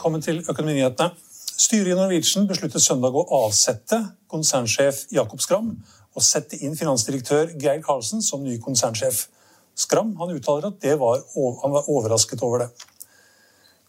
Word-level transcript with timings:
velkommen 0.00 0.22
til 0.24 0.38
Økonominyhetene. 0.48 1.12
Styret 1.60 1.90
i 1.92 1.96
Norwegian 1.98 2.46
besluttet 2.48 2.80
søndag 2.80 3.12
å 3.20 3.24
avsette 3.36 3.98
konsernsjef 4.32 5.02
Jakob 5.12 5.42
Skram 5.44 5.66
og 6.16 6.24
sette 6.24 6.56
inn 6.64 6.72
finansdirektør 6.72 7.50
Geir 7.60 7.82
Karlsen 7.84 8.24
som 8.24 8.40
ny 8.40 8.54
konsernsjef. 8.64 9.26
Skram 9.76 10.14
han 10.16 10.32
uttaler 10.32 10.70
at 10.70 10.86
var, 11.02 11.20
han 11.36 11.74
var 11.74 11.90
overrasket 11.92 12.40
over 12.48 12.64
det. 12.64 12.70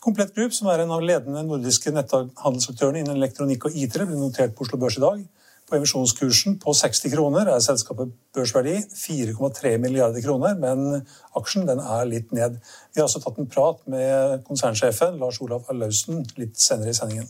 Komplett 0.04 0.36
Group, 0.36 0.52
som 0.52 0.68
er 0.68 0.84
en 0.84 0.92
av 0.92 1.00
ledende 1.00 1.46
nordiske 1.48 1.96
netthandelsaktørene 1.96 3.06
innen 3.06 3.16
elektronikk 3.16 3.70
og 3.70 3.80
IT, 3.80 3.96
ble 3.96 4.20
notert 4.20 4.52
på 4.58 4.68
Oslo 4.68 4.82
Børs 4.84 5.00
i 5.00 5.06
dag. 5.06 5.24
På 5.72 5.78
emisjonskursen 5.78 6.58
på 6.60 6.74
60 6.76 7.14
kroner 7.14 7.48
er 7.48 7.62
selskapet 7.64 8.10
børsverdi 8.36 8.74
4,3 8.92 9.78
milliarder 9.80 10.20
kroner, 10.20 10.58
men 10.60 11.06
aksjen 11.40 11.64
den 11.70 11.80
er 11.80 12.10
litt 12.10 12.34
ned. 12.36 12.58
Vi 12.92 13.00
har 13.00 13.06
også 13.06 13.22
tatt 13.24 13.38
en 13.40 13.48
prat 13.48 13.80
med 13.88 14.42
konsernsjefen 14.50 15.16
Lars 15.22 15.40
Olav 15.40 15.70
Arlausen 15.72 16.26
litt 16.36 16.60
senere 16.60 16.92
i 16.92 16.98
sendingen. 16.98 17.30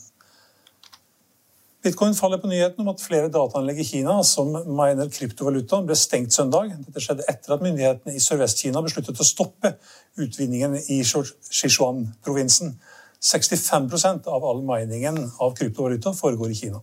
Bitcoin 1.85 2.17
faller 2.17 2.41
på 2.41 2.49
nyheten 2.49 2.81
om 2.81 2.89
at 2.95 3.03
flere 3.05 3.29
dataanlegg 3.29 3.83
i 3.83 3.85
Kina 3.91 4.15
som 4.25 4.49
miner 4.49 5.13
kryptovaluta, 5.13 5.83
ble 5.85 5.97
stengt 5.97 6.33
søndag. 6.33 6.73
Dette 6.87 7.03
skjedde 7.05 7.27
etter 7.29 7.53
at 7.53 7.61
myndighetene 7.61 8.17
i 8.17 8.23
Sørvest-Kina 8.25 8.81
besluttet 8.81 9.21
å 9.21 9.27
stoppe 9.27 9.75
utvinningen 10.17 10.79
i 10.81 11.03
Sichuan-provinsen. 11.05 12.73
65% 13.21 14.33
av 14.33 14.49
all 14.49 14.65
miningen 14.65 15.27
av 15.37 15.53
kryptovaluta 15.61 16.17
foregår 16.17 16.55
i 16.55 16.59
Kina. 16.63 16.81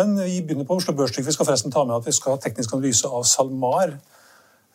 Men 0.00 0.16
vi 0.24 0.40
begynner 0.40 0.64
på 0.64 0.80
Oslo 0.80 0.94
Børs. 0.96 1.18
Vi 1.18 1.32
skal 1.32 1.46
forresten 1.46 1.72
ta 1.72 1.84
med 1.84 1.98
at 2.00 2.06
vi 2.06 2.12
skal 2.16 2.32
ha 2.34 2.40
teknisk 2.40 2.72
analyse 2.72 3.08
av 3.08 3.24
SalMar. 3.28 3.94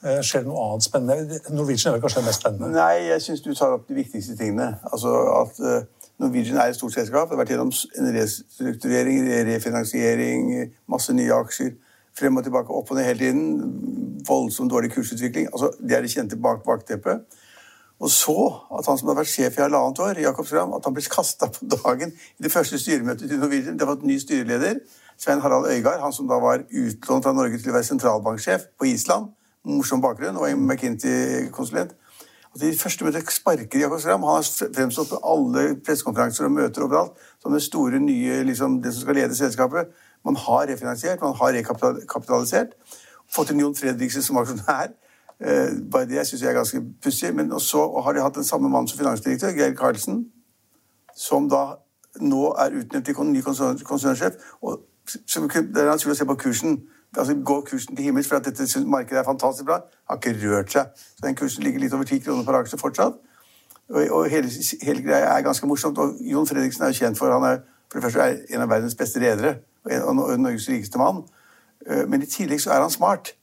Eh, 0.06 0.22
skjer 0.22 0.46
det 0.46 0.52
noe 0.52 0.70
annet 0.70 0.86
spennende? 0.86 1.40
Norwegian 1.50 1.90
er 1.90 1.98
vel 1.98 2.04
kanskje 2.06 2.22
det 2.22 2.30
mest 2.30 2.44
spennende? 2.44 2.70
Nei, 2.78 3.08
jeg 3.10 3.24
syns 3.26 3.42
du 3.42 3.54
tar 3.58 3.74
opp 3.74 3.88
de 3.90 3.98
viktigste 3.98 4.38
tingene. 4.38 4.76
Altså 4.92 5.18
at 5.42 5.62
uh 5.66 5.84
Norwegian 6.20 6.58
er 6.58 6.72
et 6.72 6.76
stort 6.76 6.94
selskap. 6.94 7.28
Det 7.28 7.36
har 7.36 7.42
vært 7.42 7.50
gjennom 7.52 7.72
en 8.00 8.14
restrukturering, 8.16 9.26
refinansiering, 9.50 10.46
masse 10.88 11.14
nye 11.14 11.34
aksjer. 11.44 11.74
Frem 12.16 12.38
og 12.40 12.46
tilbake, 12.46 12.72
opp 12.72 12.92
og 12.92 12.98
ned 12.98 13.10
hele 13.10 13.20
tiden. 13.20 14.22
Voldsomt 14.28 14.72
dårlig 14.72 14.94
kursutvikling. 14.94 15.50
Altså, 15.52 15.74
det 15.82 15.98
er 15.98 16.06
det 16.06 16.14
kjente 16.14 16.40
bak 16.40 16.64
bakteppet. 16.64 17.26
Og 18.00 18.12
så 18.12 18.38
at 18.78 18.88
han 18.88 18.98
som 19.00 19.12
har 19.12 19.20
vært 19.20 19.32
sjef 19.32 19.58
i 19.58 19.64
halvannet 19.64 20.00
år, 20.04 20.22
Jakob 20.24 20.48
Schram, 20.48 20.74
at 20.76 20.88
han 20.88 20.96
ble 20.96 21.04
kasta 21.12 21.48
på 21.52 21.68
dagen 21.72 22.12
i 22.12 22.44
det 22.44 22.52
første 22.52 22.80
styremøtet 22.80 23.30
til 23.32 23.40
Norwegian. 23.40 23.80
Det 23.80 23.88
var 23.88 24.00
et 24.00 24.08
ny 24.08 24.18
styreleder, 24.20 24.80
Svein 25.18 25.42
Harald 25.42 25.68
Øygard, 25.72 26.02
han 26.02 26.14
som 26.14 26.28
da 26.28 26.40
var 26.40 26.64
utlånt 26.70 27.24
fra 27.24 27.34
Norge 27.34 27.58
til 27.58 27.72
å 27.72 27.78
være 27.78 27.88
sentralbanksjef 27.88 28.70
på 28.80 28.90
Island. 28.92 29.32
Morsom 29.66 30.02
bakgrunn, 30.02 30.38
og 30.38 30.52
McKinsey-konsulent. 30.58 31.96
Og 32.54 32.62
de 32.62 32.72
første 32.78 33.04
møtene 33.04 33.32
sparker 33.32 33.80
Jakob 33.80 34.00
Skram. 34.00 34.24
Han 34.24 34.38
har 34.38 34.70
fremstått 34.76 35.10
på 35.12 35.22
alle 35.28 35.64
pressekonferanser 35.86 36.46
og 36.48 36.54
møter 36.56 36.86
overalt 36.86 37.18
som 37.44 37.56
det 37.56 37.64
store, 37.64 38.00
nye, 38.00 38.44
liksom, 38.48 38.78
det 38.84 38.94
som 38.94 39.04
skal 39.04 39.20
lede 39.20 39.36
selskapet. 39.36 39.90
Man 40.26 40.36
har 40.36 40.68
refinansiert, 40.70 41.22
man 41.22 41.36
har 41.36 41.52
rekapitalisert. 41.58 42.78
Fått 43.36 43.52
inn 43.52 43.60
Jon 43.60 43.76
Fredriksen 43.76 44.24
som 44.24 44.40
aksjonær. 44.40 44.94
Eh, 45.44 45.76
bare 45.92 46.08
det 46.08 46.24
syns 46.28 46.46
jeg 46.46 46.54
er 46.54 46.56
ganske 46.56 46.82
pussig. 47.04 47.34
Men 47.36 47.52
også 47.52 47.84
har 48.06 48.16
de 48.16 48.24
hatt 48.24 48.40
den 48.40 48.48
samme 48.48 48.70
mannen 48.70 48.88
som 48.88 49.00
finansdirektør, 49.04 49.52
Geir 49.58 49.76
Karlsen, 49.76 50.26
som 51.16 51.50
da 51.52 51.66
nå 52.22 52.54
er 52.56 52.80
utnevnt 52.80 53.06
til 53.06 53.32
ny 53.34 53.42
konsernsjef. 53.44 54.40
Og 54.62 54.80
det 55.06 55.82
er 55.82 55.90
naturlig 55.90 56.16
å 56.16 56.20
se 56.20 56.26
på 56.26 56.36
kursen 56.36 56.80
altså 57.18 57.36
går 57.46 57.62
kursen 57.62 57.96
til 57.96 58.06
himmels 58.06 58.28
for 58.28 58.36
at 58.36 58.46
dette 58.46 58.86
markedet 58.86 59.20
er 59.20 59.24
fantastisk 59.24 59.66
bra. 59.66 59.80
Har 60.10 60.16
ikke 60.16 60.36
rørt 60.42 60.72
seg. 60.72 60.86
Så 60.96 61.28
den 61.28 61.36
kursen 61.36 61.64
ligger 61.64 61.80
litt 61.80 61.94
over 61.94 62.04
10 62.04 62.20
kroner 62.20 62.44
per 62.44 62.60
aksje 62.60 62.78
fortsatt. 62.78 63.14
Og, 63.90 64.10
og 64.10 64.30
hele, 64.30 64.50
hele, 64.82 65.02
greia 65.02 65.38
er 65.38 65.42
ganske 65.42 65.68
morsomt. 65.68 65.98
Og 65.98 66.18
Jon 66.20 66.48
Fredriksen 66.48 66.84
er 66.84 66.94
jo 66.94 67.00
kjent 67.00 67.18
for 67.18 67.32
han 67.32 67.44
er 67.44 67.62
for 67.92 68.00
det 68.00 68.04
første 68.04 68.54
en 68.56 68.66
av 68.66 68.70
verdens 68.70 68.98
beste 68.98 69.22
redere 69.22 69.58
og, 69.86 70.20
og 70.26 70.40
Norges 70.40 70.70
rikeste 70.70 71.00
mann. 71.00 71.24
Eh, 71.88 72.04
men 72.10 72.24
i 72.26 72.30
tillegg 72.30 72.62
så 72.62 72.74
er 72.74 72.82
han 72.82 72.92
smart. 72.94 73.36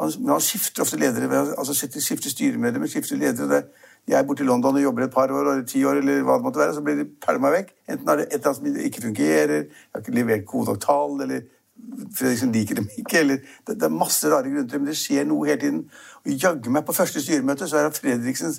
Han, 0.00 0.12
han 0.28 0.40
skifter 0.40 0.82
ofte 0.82 0.96
ledere. 0.96 1.54
altså 1.58 1.74
Skifter 1.74 2.30
styremedlemmer, 2.30 2.88
skifter 2.88 3.16
ledere. 3.16 3.62
Jeg 4.10 4.18
er 4.18 4.26
borte 4.26 4.42
i 4.42 4.46
London 4.48 4.76
og 4.76 4.82
jobber 4.82 5.06
et 5.06 5.14
par 5.14 5.30
år, 5.30 5.52
eller 5.52 5.66
ti 5.70 5.84
år, 5.86 6.00
eller 6.02 6.24
hva 6.26 6.36
det 6.38 6.46
måtte 6.46 6.58
være, 6.58 6.74
så 6.74 6.82
blir 6.82 6.98
de 6.98 7.06
pælma 7.22 7.52
vekk. 7.54 7.72
Enten 7.94 8.08
er 8.10 8.18
det 8.18 8.26
et 8.26 8.36
eller 8.40 8.50
annet 8.50 8.58
som 8.58 8.86
ikke 8.90 9.02
fungerer, 9.06 9.52
jeg 9.54 9.94
har 9.94 10.02
ikke 10.02 10.16
levert 10.18 10.46
gode 10.50 10.72
nok 10.72 10.80
tall, 10.82 11.20
eller 11.24 11.46
Fredriksen 12.16 12.52
liker 12.52 12.74
dem 12.74 12.88
ikke. 12.98 13.18
eller 13.18 13.36
det, 13.66 13.74
det, 13.74 13.82
er 13.86 13.94
masse 13.94 14.28
rare 14.28 14.42
grunner 14.42 14.66
til 14.66 14.72
det, 14.72 14.80
men 14.80 14.90
det 14.90 14.96
skjer 14.98 15.24
noe 15.24 15.46
hele 15.48 15.60
tiden. 15.60 15.84
Og 16.26 16.34
Jaggu 16.42 16.74
meg 16.74 16.84
på 16.84 16.92
første 16.92 17.22
styremøte 17.22 17.68
så 17.70 17.80
er 17.80 17.94
Fredriksen, 17.94 18.52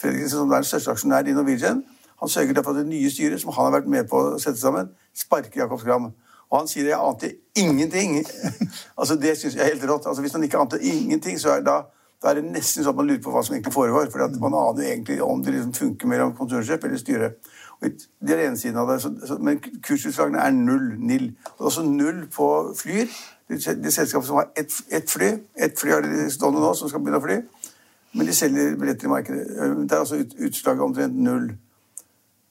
Fredriksen 0.00 0.42
som 0.42 0.50
er 0.50 0.60
den 0.60 0.68
største 0.68 0.92
aksjonær 0.92 1.30
i 1.30 1.36
Norwegian, 1.38 1.84
han 2.20 2.28
sørger 2.28 2.62
for 2.62 2.72
det 2.72 2.86
nye 2.86 3.10
styret, 3.10 3.40
som 3.40 3.52
han 3.52 3.64
har 3.64 3.74
vært 3.78 3.90
med 3.92 4.06
på 4.08 4.20
å 4.20 4.38
sette 4.40 4.60
sammen, 4.60 4.88
sparker 5.14 5.60
Jacob 5.60 5.80
Skram. 5.80 6.12
Og 6.50 6.58
han 6.58 6.68
sier 6.68 6.84
'jeg 6.84 6.98
ante 6.98 7.32
ingenting'. 7.58 8.24
altså 8.98 9.16
Det 9.16 9.38
syns 9.38 9.54
jeg 9.54 9.62
er 9.62 9.74
helt 9.74 9.90
rått. 9.90 10.06
Altså 10.06 10.22
Hvis 10.22 10.32
han 10.32 10.42
ikke 10.42 10.58
ante 10.58 10.82
ingenting, 10.82 11.40
så 11.40 11.50
er 11.50 11.60
da, 11.60 11.82
da 12.22 12.30
er 12.30 12.40
det 12.40 12.48
nesten 12.48 12.84
sånn 12.84 12.94
at 12.94 12.98
man 12.98 13.08
lurer 13.10 13.22
på 13.22 13.32
hva 13.34 13.42
som 13.44 13.54
egentlig 13.54 13.74
foregår. 13.74 14.08
For 14.12 14.38
man 14.40 14.56
aner 14.56 14.82
jo 14.82 14.88
egentlig 14.88 15.18
om 15.22 15.42
det 15.44 15.52
liksom 15.54 15.74
funker 15.76 16.10
mellom 16.10 16.34
konsernsjef 16.38 16.84
eller 16.84 17.00
styre. 17.00 17.30
Det 17.82 17.92
er 18.32 18.40
den 18.40 18.46
ene 18.46 18.60
siden 18.60 18.80
av 18.80 18.88
det. 18.90 19.00
Så, 19.04 19.12
så, 19.28 19.36
men 19.38 19.60
kursutslagene 19.60 20.40
er 20.40 20.54
null. 20.56 20.94
Nil. 20.98 21.28
Og 21.58 21.68
også 21.70 21.84
null 21.84 22.24
på 22.32 22.48
flyer. 22.78 23.12
Det, 23.48 23.60
det 23.84 23.92
selskapet 23.92 24.26
som 24.26 24.40
har 24.40 24.48
ett 24.58 24.72
et 24.90 25.10
fly 25.10 25.28
Ett 25.54 25.80
fly 25.80 25.90
har 25.90 26.00
de 26.02 26.30
stående 26.30 26.60
nå 26.60 26.72
som 26.74 26.88
skal 26.90 27.04
begynne 27.04 27.20
å 27.20 27.26
fly. 27.26 27.38
Men 28.16 28.26
de 28.26 28.34
selger 28.34 28.78
billetter 28.80 29.06
i 29.06 29.12
markedet. 29.12 29.44
Det 29.84 29.92
er 29.92 30.00
altså 30.00 30.16
ut, 30.16 30.34
utslaget 30.48 30.82
omtrent 30.82 31.20
null. 31.20 31.50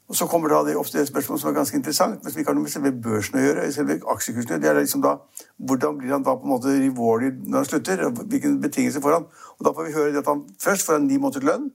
Og 0.10 0.16
Så 0.16 0.28
kommer 0.28 0.50
da 0.50 0.62
det 0.64 0.76
ofte 0.78 1.00
et 1.02 1.08
spørsmål 1.08 1.40
som 1.40 1.50
er 1.50 1.54
ganske 1.54 1.78
interessant, 1.78 2.24
men 2.24 2.32
som 2.32 2.40
ikke 2.40 2.50
har 2.50 2.56
noe 2.56 2.64
med 2.64 2.72
selve 2.72 2.92
børsen 2.92 3.40
å 3.40 3.42
gjøre. 3.42 3.72
selve 3.74 4.00
aksjekursen. 4.14 4.62
Det 4.62 4.70
er 4.70 4.80
liksom 4.80 5.02
da, 5.02 5.16
Hvordan 5.58 5.98
blir 5.98 6.12
han 6.12 6.24
da 6.24 6.36
på 6.36 6.44
en 6.44 6.50
måte 6.50 6.70
rewarded 6.70 7.48
når 7.48 7.58
han 7.58 7.66
slutter? 7.66 8.10
Hvilke 8.10 8.62
betingelser 8.62 9.02
får 9.02 9.14
han? 9.14 9.26
Og 9.58 9.66
Da 9.66 9.74
får 9.74 9.86
vi 9.86 9.94
høre 9.94 10.18
at 10.18 10.28
han 10.28 10.46
først 10.62 10.86
får 10.86 10.94
han 10.94 11.08
ni 11.08 11.18
måneders 11.18 11.44
lønn, 11.44 11.72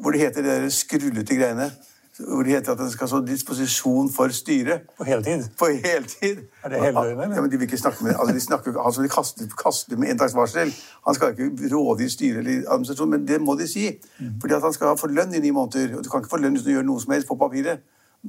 hvor 0.00 0.10
det 0.10 0.20
heter 0.20 0.42
det 0.42 0.72
skrullete 0.72 1.36
greiene 1.36 1.70
hvor 2.18 2.42
det 2.42 2.52
heter 2.52 2.72
at 2.72 2.78
den 2.78 2.90
skal 2.90 3.08
stå 3.08 3.20
disposisjon 3.26 4.12
for 4.12 4.28
styret. 4.28 4.80
På 4.98 5.04
heltid? 5.04 5.44
På 5.58 5.66
heltid. 5.66 6.36
Er 6.64 6.68
det 6.68 6.80
hele 6.80 7.00
døgnet, 7.00 7.22
eller? 7.24 7.34
Ja, 7.34 7.40
men 7.40 7.50
de 7.50 7.58
vil 7.58 7.62
ikke 7.62 7.78
snakke 7.78 8.04
med 8.04 8.14
altså 8.14 8.34
de 8.34 8.40
snakker, 8.40 8.78
altså 8.86 9.02
de 9.02 9.08
kaster, 9.08 9.46
kaster 9.64 9.96
med 9.96 10.10
en 10.10 10.18
dags 10.18 10.34
varsel. 10.34 10.74
Han 11.06 11.14
skal 11.14 11.34
ikke 11.34 11.74
råde 11.74 12.04
i 12.04 12.08
styret 12.08 12.38
eller 12.38 12.70
administrasjon, 12.70 13.10
men 13.10 13.28
det 13.28 13.40
må 13.40 13.54
de 13.54 13.68
si. 13.68 13.90
Mm. 14.20 14.40
Fordi 14.40 14.54
at 14.54 14.62
han 14.62 14.72
skal 14.72 14.98
få 14.98 15.06
lønn 15.06 15.34
i 15.34 15.40
ni 15.40 15.50
måneder. 15.50 15.96
Og 15.96 16.04
du 16.04 16.10
kan 16.10 16.22
ikke 16.22 16.30
få 16.36 16.42
lønn 16.42 16.56
uten 16.56 16.70
å 16.70 16.76
gjøre 16.76 16.86
noe 16.86 17.02
som 17.02 17.12
helst 17.12 17.28
på 17.28 17.38
papiret. 17.40 17.82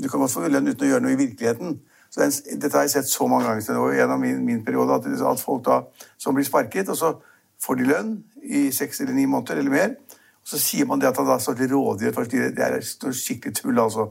Du 0.03 0.09
kan 0.09 0.19
godt 0.19 0.33
få 0.33 0.47
lønn 0.47 0.67
uten 0.67 0.87
å 0.87 0.89
gjøre 0.89 1.05
noe 1.05 1.13
i 1.13 1.21
virkeligheten. 1.21 1.79
Så 2.09 2.21
den, 2.21 2.59
Dette 2.61 2.77
har 2.77 2.87
jeg 2.87 2.95
sett 2.97 3.09
så 3.09 3.27
mange 3.27 3.45
ganger 3.45 3.77
nå, 3.77 3.85
gjennom 3.93 4.21
min, 4.21 4.41
min 4.45 4.65
periode, 4.65 4.97
at, 4.97 5.05
at 5.31 5.45
folk 5.45 5.65
da, 5.65 5.81
som 6.17 6.33
blir 6.35 6.47
sparket, 6.47 6.89
og 6.89 6.97
så 6.97 7.13
får 7.61 7.79
de 7.79 7.87
lønn 7.89 8.15
i 8.45 8.71
seks 8.75 9.01
eller 9.01 9.13
ni 9.13 9.25
måneder 9.29 9.61
eller 9.61 9.71
mer. 9.71 9.95
Så 10.45 10.59
sier 10.61 10.85
man 10.85 11.01
det 11.01 11.09
at 11.09 11.17
han 11.17 11.27
da 11.27 11.39
står 11.41 11.57
til 11.57 11.73
rådighet 11.73 12.15
for 12.15 12.27
styret. 12.27 12.55
Det 12.57 12.65
er 12.65 13.13
skikkelig 13.17 13.55
tull, 13.57 13.79
altså. 13.81 14.09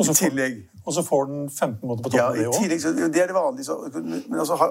I 0.00 0.14
tillegg 0.14 0.56
Og 0.86 0.94
så 0.94 1.02
får 1.02 1.24
den 1.28 1.50
15 1.50 1.78
måneder 1.82 2.02
på 2.02 2.10
toppen 2.12 2.40
ja, 2.40 2.48
i 2.48 2.58
tillegg, 2.60 2.80
så, 2.82 2.92
Det 2.92 3.22
er 3.22 3.30
det 3.30 3.34
vanlige. 3.34 3.64
Så, 3.64 3.76
men 4.04 4.38
altså, 4.38 4.68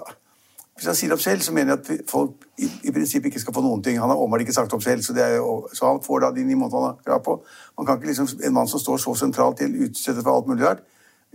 Hvis 0.76 0.86
han 0.86 0.96
sier 0.96 1.14
opp 1.14 1.22
selv, 1.22 1.42
så 1.42 1.54
mener 1.54 1.76
jeg 1.76 1.80
at 1.80 2.10
folk 2.10 2.46
i, 2.58 2.70
i 2.88 2.94
prinsippet 2.94 3.34
ikke 3.34 3.42
skal 3.42 3.54
få 3.54 3.64
noen 3.66 3.84
ting. 3.84 3.98
Han 4.00 4.10
har 4.10 4.22
åpenbart 4.22 4.46
ikke 4.46 4.56
sagt 4.56 4.74
opp 4.74 4.86
selv, 4.86 5.02
så, 5.04 5.14
det 5.14 5.26
jo, 5.36 5.68
så 5.74 5.90
han 5.90 6.00
får 6.06 6.24
da 6.24 6.30
de 6.38 6.46
ni 6.46 6.56
månedene 6.56 6.86
han 6.86 6.94
har 6.94 7.02
krav 7.08 7.26
på. 7.26 7.36
Man 7.78 7.90
kan 7.90 8.00
ikke 8.00 8.14
liksom, 8.14 8.30
En 8.46 8.56
mann 8.56 8.70
som 8.70 8.80
står 8.80 9.02
så 9.04 9.16
sentralt 9.26 9.60
til, 9.60 9.76
utsettet 9.90 10.24
for 10.24 10.38
alt 10.38 10.48
mulig 10.48 10.66
rart, 10.66 10.86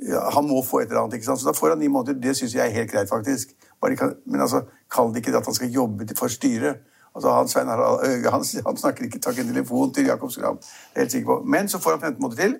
ja, 0.02 0.30
han 0.34 0.48
må 0.48 0.62
få 0.62 0.80
et 0.80 0.88
eller 0.88 1.04
annet. 1.04 1.18
ikke 1.18 1.26
sant? 1.26 1.40
Så 1.40 1.46
da 1.46 1.54
får 1.54 1.74
han 1.74 1.78
ni 1.78 1.88
måneder. 1.88 2.18
Det 2.20 2.36
syns 2.36 2.54
jeg 2.54 2.66
er 2.66 2.74
helt 2.74 2.90
greit, 2.90 3.08
faktisk. 3.08 3.52
Kan, 3.98 4.14
men 4.26 4.40
altså, 4.40 4.64
kall 4.90 5.12
det 5.12 5.20
ikke 5.20 5.36
at 5.36 5.46
han 5.46 5.54
skal 5.54 5.70
jobbe 5.70 6.06
for 6.18 6.32
styret. 6.32 6.80
Altså, 7.14 7.30
han, 7.30 7.48
Svein 7.48 7.68
Harald 7.68 8.06
Øge 8.08 8.30
han, 8.30 8.44
han, 8.66 8.76
snakker 8.76 9.04
ikke 9.04 9.18
takk 9.18 9.38
en 9.38 9.46
telefon 9.52 9.94
til 9.94 10.06
Jakob 10.06 10.32
Skram. 10.32 10.56
Det 10.56 10.94
er 10.94 11.00
helt 11.00 11.12
sikker 11.12 11.26
på. 11.26 11.42
Men 11.46 11.68
så 11.68 11.78
får 11.78 11.90
han 11.90 12.00
15 12.00 12.22
måneder 12.22 12.42
til, 12.42 12.56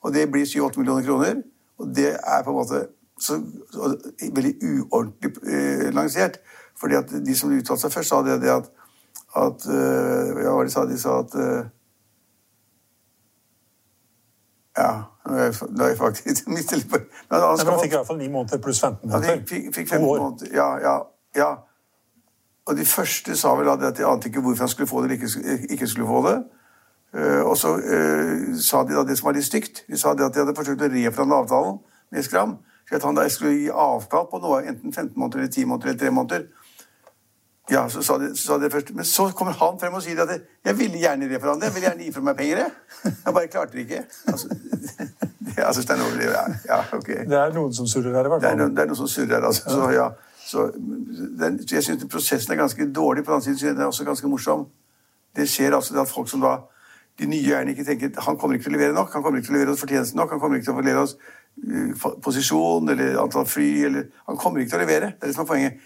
og 0.00 0.14
det 0.14 0.30
blir 0.30 0.44
7-8 0.44 0.78
millioner 0.78 1.04
kroner. 1.04 1.34
Og 1.78 1.96
det 1.96 2.08
er 2.08 2.42
på 2.42 2.50
en 2.50 2.56
måte 2.56 2.86
så, 3.20 3.42
så, 3.72 3.96
veldig 4.34 4.54
uordentlig 4.62 5.30
eh, 5.42 5.94
lansert. 5.94 6.40
Fordi 6.80 6.94
at 6.94 7.10
de 7.26 7.36
som 7.36 7.52
uttalte 7.52 7.82
seg 7.82 7.92
først, 7.92 8.08
sa 8.08 8.22
det, 8.26 8.40
det 8.42 8.50
at, 8.50 8.70
at 9.36 9.68
uh, 9.68 10.42
Ja, 10.42 10.54
hva 10.56 10.64
de 10.64 10.70
sa 10.72 10.84
de? 10.88 10.98
sa 10.98 11.18
at 11.20 11.34
uh, 11.36 11.64
Ja, 14.78 14.88
nå 15.28 15.36
har 15.82 15.92
jeg 15.92 15.98
faktisk 15.98 16.48
mistet 16.48 16.80
litt 16.80 16.88
på 16.90 16.98
Men 17.30 17.44
han 17.44 17.60
fikk 17.60 17.92
i 17.92 17.96
hvert 17.96 18.08
fall 18.08 18.18
9 18.18 18.30
måneder 18.32 18.62
pluss 18.64 18.80
15 18.80 19.10
måneder. 19.10 19.36
Ja, 19.36 19.44
fikk, 19.46 19.68
fikk 19.74 19.88
15 19.88 20.06
måneder. 20.06 20.54
Ja, 20.56 20.68
ja, 20.80 20.96
ja. 21.36 21.50
Og 22.66 22.76
de 22.78 22.84
første 22.86 23.36
sa 23.36 23.54
vel 23.58 23.70
at 23.72 23.96
de 23.98 24.06
ante 24.06 24.28
ikke 24.30 24.40
hvorfor 24.40 24.66
han 24.66 24.70
skulle 24.70 24.88
få 24.88 25.02
det 25.02 25.10
eller 25.10 25.70
ikke, 25.70 25.86
skulle 25.86 26.06
få 26.06 26.20
det. 26.28 26.36
Uh, 27.12 27.42
og 27.44 27.56
så 27.60 27.74
uh, 27.76 28.54
sa 28.56 28.84
de 28.88 28.94
da 28.96 29.02
det 29.04 29.18
som 29.18 29.26
var 29.26 29.36
litt 29.36 29.44
stygt. 29.44 29.82
De 29.90 29.98
sa 29.98 30.14
det 30.14 30.24
at 30.24 30.34
de 30.34 30.44
hadde 30.44 30.54
forsøkt 30.56 30.84
å 30.86 30.90
reforhandle 30.92 31.40
avtalen 31.42 31.80
med 32.12 32.24
Skram. 32.24 32.56
Så 32.88 32.96
at 32.96 33.04
han 33.04 33.18
da 33.18 33.26
skulle 33.28 33.56
gi 33.58 33.68
avkall 33.68 34.28
på 34.30 34.40
noe, 34.42 34.62
enten 34.62 34.92
15 34.92 35.18
måneder 35.18 35.42
eller 35.42 35.52
10 35.52 35.68
måneder 35.68 35.90
eller 35.90 36.04
3 36.06 36.14
måneder. 36.14 36.46
Ja, 37.70 37.88
så 37.88 38.02
sa, 38.02 38.18
de, 38.18 38.36
så 38.36 38.46
sa 38.46 38.58
de 38.58 38.70
først. 38.70 38.94
Men 38.94 39.04
så 39.04 39.28
kommer 39.36 39.52
han 39.52 39.78
frem 39.80 39.94
og 39.94 40.02
sier 40.02 40.18
at 40.24 40.32
jeg 40.64 40.78
ville 40.78 40.98
gjerne 40.98 41.28
reforhandle. 41.30 41.68
Jeg 41.68 41.74
ville 41.74 41.88
gjerne 41.88 42.06
gi 42.06 42.12
fra 42.12 42.24
meg 42.26 42.36
penger. 42.36 42.58
Jeg, 42.58 43.12
jeg 43.12 43.34
bare 43.34 43.52
klarte 43.52 43.76
det 43.76 43.84
ikke. 43.86 44.02
Altså, 44.32 44.48
det, 45.46 45.54
altså 45.56 45.82
Stein 45.82 46.02
Ove, 46.02 46.26
ja, 46.26 46.42
ja, 46.68 46.80
okay. 46.96 47.22
Det 47.28 47.38
er 47.38 47.54
noen 47.54 47.72
som 47.74 47.86
surrer 47.86 48.16
her, 48.18 48.26
i 48.26 48.32
hvert 48.34 48.42
fall. 48.42 48.48
Det 48.48 48.50
er, 48.50 48.60
noen, 48.60 48.76
det 48.76 48.82
er 48.82 48.90
noen 48.90 49.00
som 49.04 49.08
surrer 49.08 49.38
her, 49.38 49.46
altså. 49.46 49.70
Så, 49.70 49.90
ja. 49.94 50.08
Så, 50.46 50.70
den, 51.40 51.60
jeg 51.70 51.84
syns 51.84 52.04
prosessen 52.10 52.52
er 52.52 52.60
ganske 52.60 52.88
dårlig. 52.92 53.24
På 53.24 53.32
den 53.32 53.40
annen 53.40 53.58
side 53.58 53.74
den 53.74 53.84
er 53.84 53.90
også 53.90 54.04
ganske 54.04 54.28
morsom. 54.28 54.66
Det 55.36 55.48
skjer 55.48 55.74
altså 55.74 55.96
at 56.00 56.10
folk 56.10 56.28
som 56.28 56.42
da 56.42 56.58
de 57.20 57.28
nye 57.28 57.52
eierne 57.52 57.72
ikke 57.74 57.84
tenker 57.84 58.20
han 58.24 58.38
kommer 58.40 58.56
ikke 58.56 58.66
til 58.66 58.74
å 58.74 58.78
levere 58.78 58.96
nok, 58.96 59.12
han 59.12 59.24
kommer 59.24 59.40
ikke 59.40 59.50
til 59.50 59.54
å 59.54 59.58
levere 59.58 59.74
oss 59.74 59.82
fortjenesten 59.84 60.16
nok, 60.16 60.30
han 60.32 60.40
kommer 60.40 60.58
ikke 60.58 60.70
til 60.70 60.78
å 60.78 60.84
levere 60.84 61.02
oss 61.04 61.16
uh, 61.20 62.06
posisjon 62.24 62.88
eller 62.94 63.18
antall 63.20 63.44
fly 63.48 63.68
eller 63.88 64.06
Han 64.28 64.38
kommer 64.40 64.62
ikke 64.62 64.72
til 64.72 64.80
å 64.80 64.86
levere. 64.86 65.10
Det 65.12 65.26
er 65.26 65.32
det 65.32 65.36
som 65.36 65.44
er 65.44 65.50
poenget. 65.50 65.82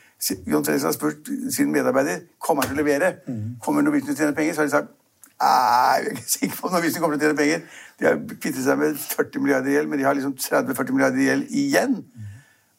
John 0.46 0.64
Fredriksen 0.64 0.88
har 0.88 0.94
spurt 0.96 1.32
sin 1.52 1.72
medarbeider 1.74 2.22
kommer 2.38 2.62
han 2.64 2.72
til 2.72 2.78
å 2.78 2.84
levere. 2.84 3.10
Mm. 3.26 3.58
Kommer 3.64 3.84
Norwegian 3.84 4.14
til 4.14 4.16
å 4.16 4.20
tjene 4.22 4.36
penger? 4.38 4.54
Så 4.54 4.62
har 4.62 4.70
de 4.70 4.76
sagt 4.76 4.94
Nei, 5.36 5.96
jeg 6.00 6.06
er 6.06 6.14
ikke 6.14 6.30
sikker 6.32 6.54
på 6.56 6.68
om 6.68 6.72
Norwegian 6.72 7.02
kommer 7.02 7.18
til 7.18 7.26
å 7.26 7.28
tjene 7.28 7.40
penger. 7.42 7.82
De 7.98 8.06
har 8.08 8.22
kvittet 8.30 8.62
seg 8.64 8.78
med 8.80 9.02
40 9.02 9.42
milliarder 9.44 9.68
i 9.68 9.74
gjeld, 9.74 9.90
men 9.90 10.00
de 10.00 10.06
har 10.06 10.16
liksom 10.16 10.32
30-40 10.40 10.96
milliarder 10.96 11.20
i 11.20 11.26
gjeld 11.26 11.50
igjen. 11.60 11.98
Mm. 12.06 12.30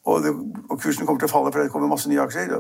Og, 0.08 0.24
det, 0.24 0.32
og, 0.70 0.76
kursen 0.80 1.06
kommer 1.06 1.20
til 1.20 1.28
å 1.28 1.32
falle, 1.32 1.52
for 1.52 1.64
det 1.64 1.72
kommer 1.72 1.92
masse 1.92 2.10
nye 2.10 2.24
aksjer. 2.24 2.54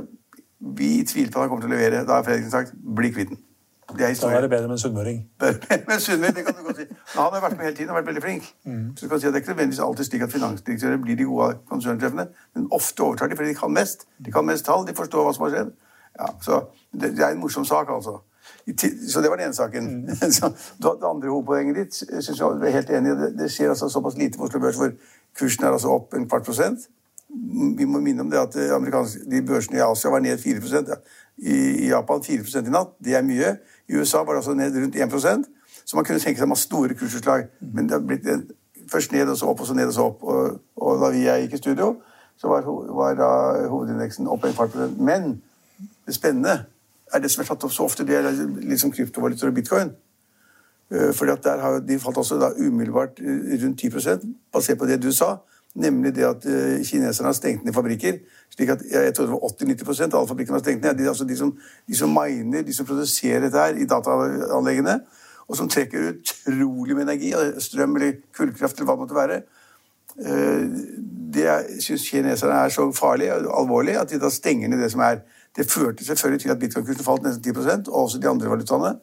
Vi 0.77 0.91
tviler 1.07 1.31
på 1.31 1.39
at 1.39 1.45
han 1.45 1.51
kommer 1.51 1.63
til 1.63 1.71
å 1.71 1.77
levere. 1.77 2.03
Da 2.07 2.19
har 2.19 2.25
Fredriksen 2.27 2.51
sagt 2.51 2.73
bli 2.75 3.11
kvitt 3.15 3.31
den. 3.31 3.44
Det 3.88 4.03
er 4.03 4.13
Da 4.19 4.27
er 4.35 4.41
det 4.41 4.49
bedre 4.49 4.67
med 4.67 4.75
en 4.75 4.79
sunnmøring. 4.79 5.29
sunnmøring, 6.07 6.35
det 6.35 6.45
kan 6.45 6.55
du 6.57 6.63
godt 6.63 6.75
si. 6.75 6.85
Men 6.89 7.23
han 7.23 7.33
har 7.33 7.41
vært 7.41 7.57
med 7.57 7.65
hele 7.65 7.75
tiden 7.75 7.89
og 7.89 7.95
vært 7.95 8.09
veldig 8.09 8.23
flink. 8.25 8.49
Mm. 8.65 8.97
Så 8.97 9.05
du 9.05 9.09
kan 9.09 9.19
si 9.19 9.27
at 9.27 9.33
Det 9.33 9.39
er 9.39 9.44
ikke 9.44 9.53
nødvendigvis 9.53 9.79
alltid 9.79 10.05
slik 10.05 10.21
at 10.21 10.31
finansdirektører 10.31 10.97
blir 10.97 11.15
de 11.15 11.23
gode 11.23 11.53
konsernsjefene, 11.69 12.25
men 12.55 12.67
ofte 12.71 13.03
overtar 13.03 13.27
de 13.27 13.35
fordi 13.35 13.49
de 13.49 13.55
kan 13.55 13.71
mest. 13.71 14.07
De 14.25 14.31
kan 14.31 14.45
mest 14.45 14.65
tall, 14.65 14.88
de 14.88 14.95
forstår 14.95 15.23
hva 15.23 15.33
som 15.33 15.47
har 15.47 15.53
skjedd. 15.55 15.71
Ja, 16.19 16.27
så 16.41 16.59
det, 16.91 17.13
det 17.15 17.23
er 17.23 17.29
en 17.29 17.39
morsom 17.39 17.65
sak, 17.65 17.88
altså. 17.89 18.19
Så 19.07 19.21
det 19.21 19.29
var 19.29 19.39
den 19.39 19.45
ene 19.45 19.53
saken. 19.53 19.88
Mm. 20.03 20.31
så, 20.38 20.51
det 20.83 21.07
andre 21.07 21.29
hovedpoenget 21.29 21.75
ditt 21.75 21.95
syns 21.95 22.39
jeg 22.39 22.67
er 22.67 22.75
helt 22.75 22.89
enig 22.89 23.15
det, 23.21 23.31
det 23.39 23.51
skjer 23.51 23.71
altså 23.71 23.89
såpass 23.89 24.19
lite 24.19 24.38
på 24.38 24.44
Oslo 24.44 24.59
Børs, 24.59 24.75
hvor 24.75 24.91
kursen 25.39 25.63
er 25.63 25.71
altså 25.71 25.95
opp 25.95 26.13
en 26.13 26.27
kvart 26.27 26.44
prosent. 26.44 26.89
Vi 27.77 27.85
må 27.85 27.99
minne 28.01 28.23
om 28.25 28.31
det 28.31 28.39
at 28.39 28.55
de 28.55 29.41
børsene 29.45 29.77
i 29.77 29.83
Asia 29.85 30.11
var 30.11 30.23
ned 30.23 30.37
4 30.41 30.83
ja. 30.87 30.97
I 31.37 31.89
Japan 31.89 32.23
4% 32.25 32.65
i 32.65 32.73
natt. 32.73 32.95
Det 33.03 33.13
er 33.15 33.21
mye. 33.21 33.57
I 33.87 33.99
USA 33.99 34.23
var 34.23 34.33
det 34.33 34.41
også 34.41 34.55
ned 34.57 34.75
rundt 34.75 34.95
1% 34.95 35.45
så 35.87 35.95
man 35.95 36.05
kunne 36.05 36.19
tenke 36.19 36.39
seg 36.39 36.49
masse 36.51 36.67
store 36.67 36.95
kursutslag. 36.99 37.45
Men 37.61 37.87
det 37.87 37.95
har 37.95 38.01
blitt 38.03 38.25
først 38.91 39.11
ned 39.11 39.29
og 39.31 39.37
så 39.39 39.47
opp, 39.47 39.61
og 39.63 39.67
så 39.67 39.73
ned 39.73 39.87
og 39.87 39.93
så 39.95 40.07
opp. 40.09 40.23
Og, 40.23 40.57
og 40.75 40.97
da 40.99 41.11
vi 41.13 41.21
gikk 41.23 41.53
i 41.55 41.59
studio, 41.61 41.93
så 42.37 42.49
var, 42.51 42.67
var 42.67 43.21
hovedindeksen 43.71 44.27
opp 44.27 44.43
en 44.43 44.57
kvart 44.57 44.73
prosent. 44.73 44.99
Men 44.99 45.37
det 46.07 46.15
spennende 46.15 46.57
er 47.13 47.23
det 47.23 47.31
som 47.31 47.43
er 47.43 47.47
tatt 47.47 47.63
opp 47.63 47.71
så 47.71 47.87
ofte, 47.87 48.03
det 48.03 48.19
er 48.19 48.27
liksom 48.67 48.91
kryptovalutaer 48.91 49.53
og 49.53 49.55
bitcoin. 49.55 49.93
Eh, 50.91 51.13
fordi 51.15 51.31
at 51.31 51.43
der 51.43 51.63
har 51.63 51.79
De 51.79 51.99
falt 51.99 52.19
også 52.19 52.35
da 52.39 52.51
umiddelbart 52.59 53.23
rundt 53.63 53.83
10% 53.83 54.27
basert 54.53 54.77
på 54.77 54.91
det 54.91 54.99
du 55.03 55.11
sa. 55.15 55.37
Nemlig 55.75 56.15
det 56.15 56.25
at 56.25 56.45
uh, 56.45 56.85
kineserne 56.85 57.27
har 57.27 57.33
stengt 57.33 57.65
ned 57.65 57.73
fabrikker. 57.73 58.17
slik 58.55 58.69
at 58.69 58.81
Jeg, 58.91 59.13
trodde 59.13 59.31
det 59.31 59.39
var 59.41 59.49
80-90% 59.49 60.13
av 60.13 60.19
alle 60.19 60.27
fabrikkene 60.27 60.57
har 60.57 60.63
stengt 60.63 60.83
ned. 60.83 60.95
De, 60.97 61.07
altså 61.07 61.23
de, 61.23 61.37
som, 61.37 61.57
de 61.87 61.95
som 61.95 62.09
miner, 62.09 62.61
de 62.61 62.73
som 62.73 62.85
produserer 62.85 63.39
dette 63.39 63.57
her 63.57 63.77
i 63.77 63.85
dataanleggene, 63.85 64.99
og 65.47 65.57
som 65.57 65.69
trekker 65.69 66.09
utrolig 66.09 66.95
med 66.95 67.03
energi, 67.03 67.33
strøm 67.59 67.95
eller 67.95 68.17
kullkraft 68.37 68.77
eller 68.77 68.89
hva 68.89 68.95
det 68.95 69.03
måtte 69.05 69.19
være, 69.19 69.41
uh, 70.25 70.63
det 71.33 71.83
syns 71.83 72.09
kineserne 72.09 72.53
er 72.63 72.73
så 72.73 72.91
farlig 72.91 73.31
og 73.33 73.51
alvorlig 73.61 73.99
at 73.99 74.09
de 74.09 74.19
da 74.19 74.29
stenger 74.33 74.67
ned 74.67 74.81
det 74.81 74.91
som 74.91 75.03
er. 75.05 75.21
Det 75.57 75.71
førte 75.71 76.05
selvfølgelig 76.05 76.41
til 76.41 76.49
at 76.49 76.59
bitcoin-kursen 76.59 77.05
falt 77.05 77.23
nesten 77.23 77.43
10 77.43 77.89
og 77.89 78.03
også 78.03 78.19
de 78.21 78.29
andre 78.29 78.49
valutaene. 78.49 78.95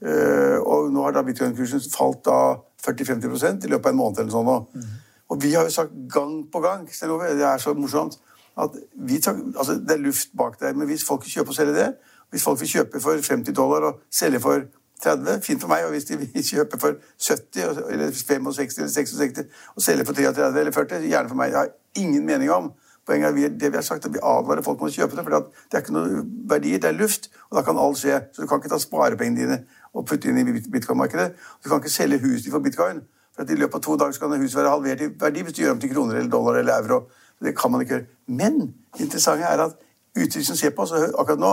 Uh, 0.00 0.58
og 0.64 0.92
nå 0.92 1.02
har 1.04 1.12
da 1.12 1.22
bitcoin-kursen 1.22 1.80
falt 1.92 2.24
da 2.24 2.56
40-50% 2.80 3.66
i 3.66 3.70
løpet 3.70 3.86
av 3.86 3.92
en 3.92 3.98
måned 3.98 4.22
eller 4.22 4.32
sånn. 4.32 4.66
Mm. 4.72 4.92
Og 5.30 5.42
vi 5.42 5.52
har 5.54 5.66
jo 5.66 5.70
sagt 5.70 5.94
gang 6.10 6.42
på 6.52 6.60
gang 6.60 6.88
det 6.88 7.46
er 7.46 7.58
så 7.62 7.74
morsomt, 7.74 8.18
at 8.58 8.74
tar, 9.22 9.36
altså 9.56 9.78
det 9.78 9.94
er 9.94 10.02
luft 10.02 10.28
bak 10.36 10.60
der. 10.60 10.74
Men 10.74 10.86
hvis 10.86 11.04
folk 11.06 11.24
vil 11.24 11.32
kjøpe 11.32 11.54
og 11.54 11.54
selge 11.54 11.74
det, 11.74 11.94
hvis 12.30 12.42
folk 12.42 12.60
vil 12.60 12.68
kjøpe 12.68 13.00
for 13.00 13.10
50 13.32 13.54
dollar 13.56 13.86
og 13.88 14.00
selge 14.10 14.40
for 14.40 14.66
30, 15.02 15.40
fint 15.42 15.60
for 15.60 15.68
meg. 15.68 15.84
Og 15.84 15.94
hvis 15.94 16.04
de 16.04 16.18
vil 16.18 16.44
kjøpe 16.44 16.78
for 16.80 16.98
70 17.28 17.62
eller 17.90 18.12
65 18.12 18.78
eller 18.78 18.88
66 18.88 19.46
og 19.76 19.82
selge 19.82 20.04
for 20.04 20.14
33 20.14 20.60
eller 20.60 20.72
40, 20.72 21.08
gjerne 21.08 21.28
for 21.28 21.40
meg. 21.40 21.50
Jeg 21.50 21.58
har 21.58 21.68
ingen 21.96 22.26
mening 22.26 22.50
om. 22.50 22.72
Poenget 23.06 23.28
er 23.28 23.54
det 23.58 23.70
vi 23.72 23.76
har 23.76 23.82
sagt, 23.82 24.04
at 24.04 24.12
vi 24.12 24.20
advarer 24.22 24.62
folk 24.62 24.80
mot 24.80 24.90
å 24.90 24.94
kjøpe 24.94 25.16
det. 25.16 25.24
For 25.24 25.48
det 25.70 25.78
er 25.78 25.84
ikke 25.84 25.94
noen 25.96 26.26
verdier, 26.50 26.82
det 26.82 26.90
er 26.90 26.98
luft, 26.98 27.30
og 27.48 27.58
da 27.58 27.64
kan 27.66 27.78
alt 27.80 27.98
skje. 27.98 28.20
Så 28.34 28.42
du 28.42 28.50
kan 28.50 28.60
ikke 28.60 28.70
ta 28.70 28.78
sparepengene 28.78 29.40
dine 29.40 29.62
og 29.94 30.04
putte 30.06 30.30
inn 30.30 30.38
i 30.38 30.60
bitcoin-markedet. 30.60 31.32
Du 31.64 31.70
kan 31.70 31.80
ikke 31.80 31.90
selge 31.90 32.20
huset 32.22 32.46
ditt 32.46 32.54
for 32.54 32.62
bitcoin. 32.62 33.00
For 33.40 33.46
at 33.46 33.50
I 33.50 33.56
løpet 33.56 33.78
av 33.78 33.80
to 33.80 33.94
dager 33.96 34.18
kan 34.20 34.36
huset 34.36 34.58
være 34.58 34.70
halvert 34.74 35.00
i 35.00 35.06
verdi 35.16 35.42
hvis 35.46 35.54
du 35.56 35.62
gjør 35.62 35.70
om 35.72 35.78
til 35.80 35.90
kroner 35.94 36.18
eller 36.20 36.28
dollar 36.28 36.58
eller 36.60 36.82
euro. 36.82 36.98
Det 37.40 37.54
kan 37.56 37.72
man 37.72 37.80
ikke 37.80 37.94
gjøre. 37.94 38.08
Men 38.28 38.58
det 38.68 39.06
interessante 39.06 39.46
er 39.48 39.62
at 39.64 39.78
utviklingen 40.12 40.58
ser 40.60 40.74
på 40.76 40.84
oss 40.84 40.92
akkurat 40.92 41.40
nå, 41.40 41.52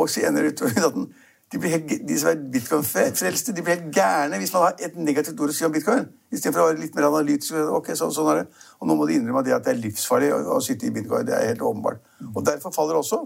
og 0.00 0.08
senere 0.08 0.48
utover 0.48 0.80
natten 0.80 1.10
de, 1.52 1.58
blir 1.58 1.74
helt, 1.74 1.92
de 2.08 2.16
som 2.16 2.30
er 2.30 2.40
bitcoin-frelste, 2.54 3.52
de 3.52 3.64
blir 3.66 3.74
helt 3.74 3.90
gærne 3.92 4.38
hvis 4.40 4.52
man 4.54 4.64
har 4.64 4.80
et 4.86 4.96
negativt 4.96 5.42
ord 5.42 5.52
å 5.52 5.56
si 5.58 5.66
om 5.66 5.74
bitcoin. 5.74 6.06
Istedenfor 6.32 6.62
å 6.62 6.68
være 6.70 6.80
litt 6.80 6.96
mer 6.96 7.10
analytisk. 7.10 7.58
ok, 7.76 7.90
så, 7.98 8.08
sånn 8.16 8.30
er 8.32 8.40
det. 8.40 8.62
Og 8.78 8.88
nå 8.88 8.96
må 8.96 9.08
de 9.10 9.18
innrømme 9.18 9.42
at 9.42 9.66
det 9.66 9.74
er 9.74 9.82
livsfarlig 9.82 10.30
å, 10.32 10.40
å 10.56 10.60
sitte 10.64 10.88
i 10.88 10.94
bitcoin. 10.94 11.26
Det 11.28 11.36
er 11.36 11.50
helt 11.50 11.66
åpenbart. 11.66 12.00
Og 12.30 12.40
derfor 12.46 12.72
faller 12.72 13.02
også 13.02 13.20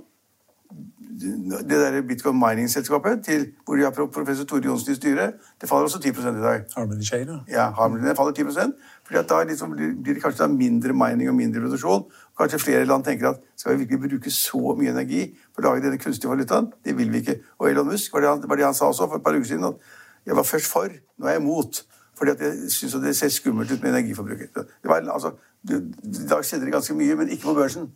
det 1.68 1.71
der 1.71 2.02
bitcoin 2.02 2.38
mining-selskapet 2.38 3.25
til 3.25 3.47
hvor 3.64 3.76
de 3.76 3.83
har 3.83 3.90
professor 3.90 4.44
Tore 4.44 4.62
Johnsen 4.64 4.92
i 4.92 4.94
styret, 4.94 5.35
det 5.61 5.68
faller 5.68 5.83
også 5.83 5.99
10% 5.99 6.28
i 6.28 6.42
dag. 6.42 6.61
Harmony 6.76 7.02
Chain, 7.02 7.28
ja. 7.28 7.38
ja 7.49 7.71
Harmony 7.71 8.16
faller 8.16 8.33
10% 8.33 8.73
fordi 9.04 9.18
at 9.18 9.28
Da 9.28 9.42
liksom 9.44 9.71
blir 9.76 10.14
det 10.14 10.23
kanskje 10.23 10.49
mindre 10.49 10.92
mining 10.92 11.28
og 11.28 11.35
mindre 11.35 11.61
produksjon. 11.61 12.04
Kanskje 12.38 12.59
flere 12.59 12.85
land 12.85 13.04
tenker 13.04 13.28
at 13.28 13.37
skal 13.56 13.73
vi 13.73 13.78
virkelig 13.78 14.11
bruke 14.11 14.30
så 14.30 14.76
mye 14.78 14.90
energi 14.90 15.26
på 15.54 15.61
å 15.61 15.64
lage 15.66 15.83
denne 15.85 15.99
kunstige 15.99 16.30
valutaen? 16.30 16.71
Det 16.85 16.97
vil 16.97 17.12
vi 17.12 17.21
ikke. 17.21 17.37
Og 17.59 17.71
Elon 17.71 17.87
Musk 17.87 18.12
var 18.12 18.21
det 18.21 18.28
han, 18.28 18.44
var 18.49 18.56
det 18.56 18.64
han 18.64 18.75
sa 18.75 18.88
også 18.88 19.09
for 19.09 19.16
et 19.21 19.25
par 19.25 19.37
uker 19.37 19.44
siden. 19.44 19.64
at 19.64 19.75
Jeg 20.26 20.37
var 20.37 20.42
først 20.42 20.73
for, 20.73 20.88
nå 21.18 21.26
er 21.26 21.37
jeg 21.37 21.40
imot. 21.40 21.85
Fordi 22.18 22.30
at 22.30 22.40
jeg 22.40 22.71
syns 22.71 22.94
det 23.04 23.16
ser 23.16 23.28
skummelt 23.28 23.73
ut 23.73 23.83
med 23.83 23.90
energiforbruket. 23.90 24.49
Det 24.54 24.90
var, 24.90 25.04
altså, 25.12 25.35
I 25.68 26.28
dag 26.30 26.44
skjedde 26.44 26.64
det 26.64 26.73
ganske 26.73 26.94
mye, 26.94 27.14
men 27.14 27.28
ikke 27.28 27.42
på 27.42 27.54
børsen. 27.54 27.90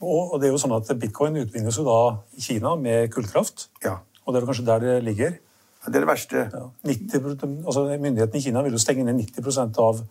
Mm. 0.00 0.08
Og, 0.08 0.40
det 0.40 0.48
er 0.48 0.54
jo 0.54 0.60
sånn 0.60 0.72
at 0.76 0.88
Bitcoin 1.00 1.36
utvinnes 1.42 1.76
jo 1.76 1.84
da 1.84 2.00
i 2.36 2.44
Kina 2.44 2.72
med 2.80 3.10
kullkraft. 3.12 3.68
Ja. 3.84 3.98
Og 4.24 4.32
det 4.32 4.40
er 4.40 4.48
kanskje 4.48 4.66
der 4.68 4.82
det 4.84 4.96
ligger. 5.04 5.36
Det 5.84 5.96
er 5.96 6.04
det 6.04 6.08
verste. 6.08 6.46
Ja. 6.52 6.64
90%, 6.88 7.60
altså 7.64 7.84
Myndighetene 7.90 8.40
i 8.40 8.44
Kina 8.44 8.64
vil 8.64 8.76
jo 8.76 8.80
stenge 8.80 9.04
ned 9.04 9.20
90 9.20 9.78
av 9.80 10.02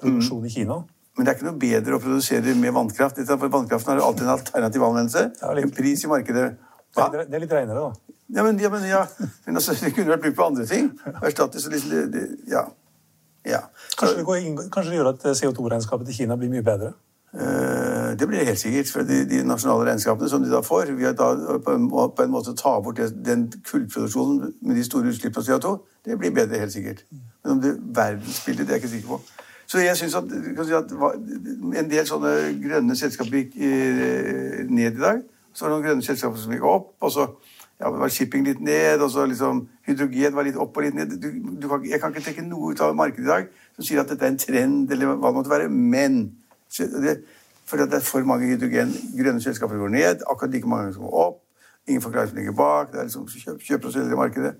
produksjonen 0.00 0.44
mm. 0.44 0.48
i 0.48 0.54
Kina. 0.54 0.78
Men 1.16 1.26
det 1.26 1.32
er 1.32 1.38
ikke 1.38 1.48
noe 1.48 1.60
bedre 1.60 1.96
å 1.96 2.02
produsere 2.02 2.54
med 2.54 2.74
vannkraft. 2.76 3.18
For 3.26 3.50
vannkraften 3.52 3.94
har 3.94 4.04
alltid 4.06 4.28
en 4.28 4.34
alternativ 4.36 4.84
anvendelse. 4.86 5.24
Ja, 5.40 5.54
litt... 5.56 5.66
En 5.66 5.74
pris 5.74 6.04
i 6.04 6.10
markedet. 6.10 6.44
Hva? 6.94 7.08
Det 7.16 7.26
er 7.26 7.42
litt 7.42 7.54
renere, 7.56 7.88
da. 7.88 8.14
Ja, 8.36 8.44
men, 8.44 8.60
ja, 8.60 8.70
men, 8.70 8.84
ja. 8.86 9.00
men 9.46 9.58
altså, 9.58 9.74
det 9.80 9.94
kunne 9.96 10.12
vært 10.12 10.26
brukt 10.26 10.38
på 10.38 10.46
andre 10.46 10.68
ting. 10.68 10.92
Erstattes 11.16 11.66
liksom 11.72 11.94
det, 11.94 12.04
det, 12.12 12.24
ja. 12.52 12.68
Så... 13.48 13.96
Kanskje, 13.96 14.16
det 14.18 14.24
går, 14.28 14.38
kanskje, 14.74 14.90
det 14.92 14.98
gjør 14.98 15.10
at 15.14 15.28
CO2-regnskapet 15.40 16.10
til 16.10 16.20
Kina 16.22 16.36
blir 16.36 16.52
mye 16.52 16.64
bedre? 16.64 16.92
Uh, 17.32 17.87
Det 18.18 18.28
blir 18.28 18.44
helt 18.44 18.58
sikkert. 18.58 18.90
For 18.92 19.06
de, 19.06 19.22
de 19.30 19.42
nasjonale 19.46 19.90
regnskapene 19.90 20.28
som 20.30 20.42
de 20.42 20.50
da 20.52 20.60
får, 20.64 20.92
vil 20.98 21.16
da 21.18 21.32
på 21.64 21.74
en, 21.74 21.88
på 21.90 22.24
en 22.24 22.30
måte 22.32 22.54
ta 22.58 22.78
bort 22.80 22.96
det, 22.96 23.10
den 23.26 23.48
kullproduksjonen 23.70 24.54
med 24.60 24.76
de 24.76 24.84
store 24.84 25.12
utslippene 25.12 25.44
av 25.44 25.50
CO2, 25.50 25.74
det 26.08 26.18
blir 26.18 26.34
bedre, 26.34 26.62
helt 26.62 26.72
sikkert. 26.72 27.04
Men 27.44 27.56
om 27.56 27.60
det 27.62 27.76
verdensbildet, 27.96 28.66
det 28.66 28.74
er 28.74 28.78
jeg 28.78 28.84
ikke 28.84 28.94
sikker 28.94 29.08
på. 29.08 29.20
Så 29.68 29.82
jeg 29.84 29.96
syns 29.96 30.14
at, 30.16 30.30
si 30.64 30.72
at, 30.72 30.92
en 31.82 31.90
del 31.90 32.06
sånne 32.08 32.34
grønne 32.62 32.96
selskaper 32.96 33.42
gikk 33.42 33.58
ned 34.70 34.96
i 34.96 35.02
dag. 35.02 35.20
Så 35.52 35.64
var 35.64 35.70
det 35.70 35.76
noen 35.76 35.86
grønne 35.86 36.06
selskaper 36.06 36.40
som 36.40 36.54
gikk 36.54 36.64
opp. 36.64 36.94
og 37.00 37.12
så 37.12 37.28
ja, 37.78 37.90
var 37.90 38.10
shipping 38.10 38.46
litt 38.46 38.60
ned, 38.64 39.02
og 39.04 39.10
så 39.12 39.26
liksom 39.28 39.66
hydrogen 39.86 40.34
var 40.34 40.46
litt 40.48 40.56
opp 40.58 40.76
og 40.76 40.86
litt 40.86 40.96
ned. 40.96 41.14
Du, 41.20 41.28
du 41.60 41.68
kan, 41.68 41.84
jeg 41.86 42.00
kan 42.00 42.14
ikke 42.14 42.24
trekke 42.26 42.46
noe 42.46 42.72
ut 42.72 42.80
av 42.82 42.96
markedet 42.96 43.26
i 43.26 43.28
dag 43.28 43.50
som 43.76 43.86
sier 43.86 44.02
at 44.02 44.10
dette 44.10 44.26
er 44.26 44.32
en 44.32 44.40
trend, 44.40 44.94
eller 44.94 45.14
hva 45.14 45.30
det 45.30 45.36
måtte 45.36 45.52
være. 45.52 45.68
Men 45.68 46.18
det, 46.78 47.18
fordi 47.68 47.82
det 47.82 47.98
er 47.98 48.04
for 48.04 48.24
mange 48.24 48.46
hydrogen, 48.48 48.94
grønne 49.18 49.42
selskaper 49.44 49.76
går 49.76 49.92
ned, 49.92 50.22
akkurat 50.30 50.54
like 50.54 50.68
mange 50.68 50.94
som 50.94 51.02
går 51.04 51.18
opp. 51.24 51.42
Ingen 51.88 52.02
forklaring 52.02 52.30
som 52.30 52.38
ligger 52.38 52.56
bak. 52.56 52.92
Det 52.92 53.00
er 53.00 53.08
liksom 53.08 53.28
kjøp, 53.28 53.60
kjøp 53.60 53.84
og 53.84 53.92
selger 53.92 54.12
i 54.12 54.16
markedet. 54.16 54.54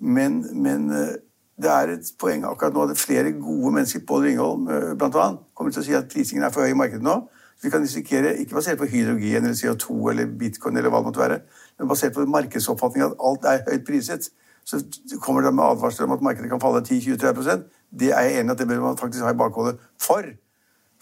Men, 0.00 0.44
men, 0.62 0.90
eh, 0.90 1.16
det 1.60 1.70
er 1.70 1.92
et 1.92 2.12
poeng 2.20 2.44
akkurat 2.48 2.74
nå 2.74 2.86
at 2.88 2.98
flere 2.98 3.32
gode 3.32 3.74
mennesker, 3.74 4.04
Pål 4.08 4.22
Ringholm 4.28 4.68
eh, 4.68 4.92
bl.a., 4.98 5.26
kommer 5.54 5.74
til 5.74 5.82
å 5.82 5.86
si 5.86 5.96
at 5.98 6.08
prisingen 6.12 6.46
er 6.46 6.52
for 6.54 6.64
høy 6.64 6.74
i 6.74 6.78
markedet 6.78 7.04
nå. 7.04 7.16
Vi 7.62 7.70
kan 7.72 7.82
risikere, 7.84 8.36
ikke 8.40 8.56
basert 8.56 8.78
på 8.80 8.88
hydrogen 8.88 9.44
eller 9.44 9.56
CO2 9.58 9.96
eller 10.12 10.30
bitcoin, 10.40 10.76
eller 10.76 10.92
hva 10.92 11.02
det 11.02 11.10
måtte 11.10 11.20
være, 11.20 11.40
men 11.78 11.90
basert 11.90 12.14
på 12.16 12.24
markedsoppfatningen 12.24 13.10
at 13.10 13.26
alt 13.28 13.48
er 13.50 13.66
høyt 13.66 13.84
priset, 13.88 14.30
så 14.64 14.80
kommer 15.20 15.44
det 15.44 15.52
med 15.54 15.64
advarsler 15.64 16.06
om 16.06 16.14
at 16.16 16.22
markedet 16.24 16.48
kan 16.48 16.62
falle 16.62 16.80
10-20-30 16.80 17.66
Det 18.00 18.12
er 18.14 18.28
jeg 18.28 18.40
enig 18.40 18.52
i 18.52 18.54
at 18.54 18.58
det 18.62 18.68
bør 18.68 18.80
man 18.80 18.96
faktisk 18.96 19.24
ha 19.24 19.34
i 19.34 19.36
bakhodet. 19.36 19.76
For 20.00 20.24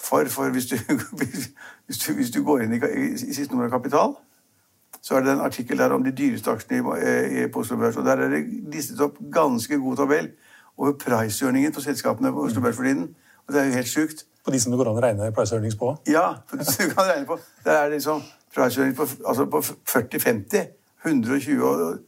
for, 0.01 0.25
for 0.31 0.51
hvis, 0.51 0.67
du, 0.67 0.77
hvis, 1.87 1.99
du, 1.99 2.13
hvis, 2.13 2.31
du, 2.31 2.43
går 2.45 2.65
inn 2.65 2.73
i, 2.73 2.81
i, 2.81 3.13
i 3.13 3.35
siste 3.35 3.53
nummer 3.53 3.67
av 3.67 3.71
Kapital, 3.71 4.15
så 5.03 5.17
er 5.17 5.25
det 5.25 5.33
en 5.33 5.41
artikkel 5.41 5.79
der 5.79 5.95
om 5.95 6.05
de 6.05 6.13
dyreste 6.13 6.51
aksjene 6.51 6.79
i, 6.79 7.45
i, 7.45 7.47
på 7.53 7.61
Oslo 7.61 7.77
Børs. 7.77 7.97
og 7.97 8.05
Der 8.05 8.17
er 8.17 8.29
det 8.29 8.45
listet 8.73 9.01
opp 9.01 9.19
ganske 9.33 9.79
god 9.79 9.97
tabell 9.97 10.31
over 10.79 10.93
price-earningen 10.93 11.73
på 11.73 11.81
selskapene 11.81 12.33
på 12.33 12.45
Oslo 12.47 12.61
Børs 12.61 12.77
for 12.77 12.85
tiden. 12.85 13.15
Og 13.47 13.55
det 13.55 13.61
er 13.61 13.67
jo 13.67 13.73
helt 13.73 13.89
sjukt. 13.89 14.27
På 14.45 14.51
de 14.51 14.61
som 14.61 14.73
det 14.73 14.79
går 14.79 14.91
an 14.91 14.99
å 14.99 15.05
regne 15.05 15.31
price 15.37 15.55
earnings 15.55 15.77
på? 15.77 15.93
Ja, 16.09 16.27
på 16.51 16.57
de 16.57 16.65
som 16.65 16.85
du 16.85 16.95
kan 16.95 17.09
regne 17.09 17.27
på. 17.27 17.39
Der 17.65 17.73
er 17.73 17.89
det 17.89 17.99
liksom 17.99 18.23
price 18.55 18.81
earnings 18.81 18.99
på, 18.99 19.09
altså 19.29 19.47
på 19.47 19.63
40-50. 19.65 20.75
120 21.07 21.63
og, 21.63 21.99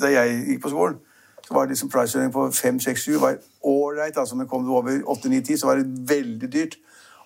Da 0.00 0.10
jeg 0.12 0.44
gikk 0.46 0.62
på 0.62 0.70
skolen, 0.70 1.00
så 1.46 1.54
var 1.54 1.66
det 1.66 1.74
liksom 1.74 1.90
price 1.90 2.18
earning 2.18 2.32
på 2.32 2.46
5-6-7 2.48 3.18
var 3.20 3.36
ålreit. 3.62 4.16
Altså, 4.16 4.36
men 4.36 4.48
kom 4.48 4.64
du 4.64 4.70
over 4.70 5.00
8-9-10, 5.16 5.56
så 5.56 5.66
var 5.66 5.80
det 5.80 6.08
veldig 6.08 6.52
dyrt. 6.52 6.76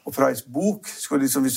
Og 0.05 0.13
Price 0.13 0.45
bok 0.53 0.89
skulle 0.89 1.23
liksom, 1.23 1.43
Hvis 1.43 1.57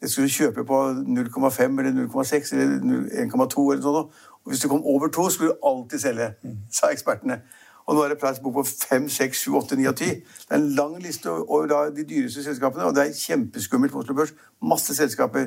du 0.00 0.06
skulle 0.08 0.28
kjøpe 0.28 0.64
på 0.64 0.78
0,5 0.90 1.62
eller 1.62 1.92
0,6 2.06 2.54
eller 2.54 2.76
1,2 3.24 3.72
eller 3.72 3.82
sånn, 3.82 3.94
og 3.96 4.50
hvis 4.50 4.60
du 4.60 4.68
kom 4.68 4.84
over 4.84 5.08
2, 5.08 5.30
skulle 5.30 5.54
du 5.54 5.64
alltid 5.64 5.98
selge, 5.98 6.34
sa 6.70 6.90
ekspertene. 6.92 7.40
Og 7.86 7.94
nå 7.94 8.02
er 8.02 8.12
det 8.12 8.18
Price 8.18 8.42
bok 8.42 8.54
på 8.54 8.62
5, 8.62 9.08
6, 9.08 9.38
7, 9.38 9.54
8, 9.56 9.76
9 9.76 9.88
og 9.88 9.96
10. 9.96 10.04
Det 10.04 10.50
er 10.50 10.54
en 10.54 10.68
lang 10.68 10.98
liste 11.02 11.30
over 11.30 11.90
de 11.96 12.04
dyreste 12.04 12.44
selskapene, 12.44 12.84
og 12.84 12.94
det 12.94 13.02
er 13.02 13.12
kjempeskummelt 13.16 13.92
på 13.92 13.98
Oslo 13.98 14.14
Børs. 14.14 14.34
Masse 14.62 14.94
selskaper. 14.94 15.46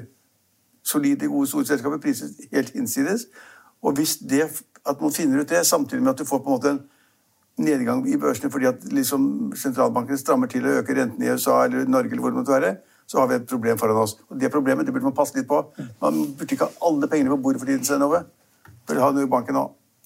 Solide, 0.84 1.28
gode, 1.28 1.48
store 1.48 1.66
selskaper 1.66 1.98
prises 1.98 2.32
helt 2.52 2.76
innsides. 2.76 3.28
Og 3.82 3.94
hvis 3.94 4.18
det, 4.18 4.64
at 4.86 5.02
man 5.02 5.12
finner 5.14 5.42
ut 5.42 5.50
det, 5.50 5.66
samtidig 5.68 6.04
med 6.04 6.12
at 6.12 6.20
du 6.20 6.26
får 6.26 6.38
på 6.38 6.44
en 6.44 6.52
måte 6.52 6.70
en 6.70 6.82
nedgang 7.60 8.06
i 8.10 8.18
børsene 8.18 8.52
fordi 8.52 8.70
at 8.70 8.86
liksom 8.94 9.52
sentralbankene 9.58 10.18
strammer 10.18 10.48
til 10.52 10.66
og 10.66 10.82
øker 10.82 11.02
rentene 11.02 11.28
i 11.28 11.34
USA 11.34 11.64
eller 11.66 11.86
Norge, 11.88 12.12
eller 12.12 12.26
hvor 12.26 12.34
det 12.34 12.42
måtte 12.42 12.56
være, 12.56 12.76
så 13.10 13.20
har 13.20 13.28
vi 13.28 13.40
et 13.40 13.48
problem 13.50 13.78
foran 13.78 13.98
oss. 13.98 14.18
Og 14.30 14.40
Det 14.42 14.52
problemet 14.52 14.86
det 14.86 14.94
burde 14.94 15.10
man 15.10 15.18
passe 15.18 15.38
litt 15.38 15.48
på. 15.48 15.64
Man 16.02 16.22
burde 16.38 16.54
ikke 16.54 16.66
ha 16.66 16.88
alle 16.90 17.08
pengene 17.08 17.30
på 17.30 17.42
bordet 17.42 17.62
for 17.62 17.66
tiden, 17.66 17.86
Senove. 17.86 18.24
Burde 18.88 19.02
ha 19.02 19.12
noe 19.12 19.26
i 19.26 19.32
banken 19.32 19.58
nå. 19.58 19.66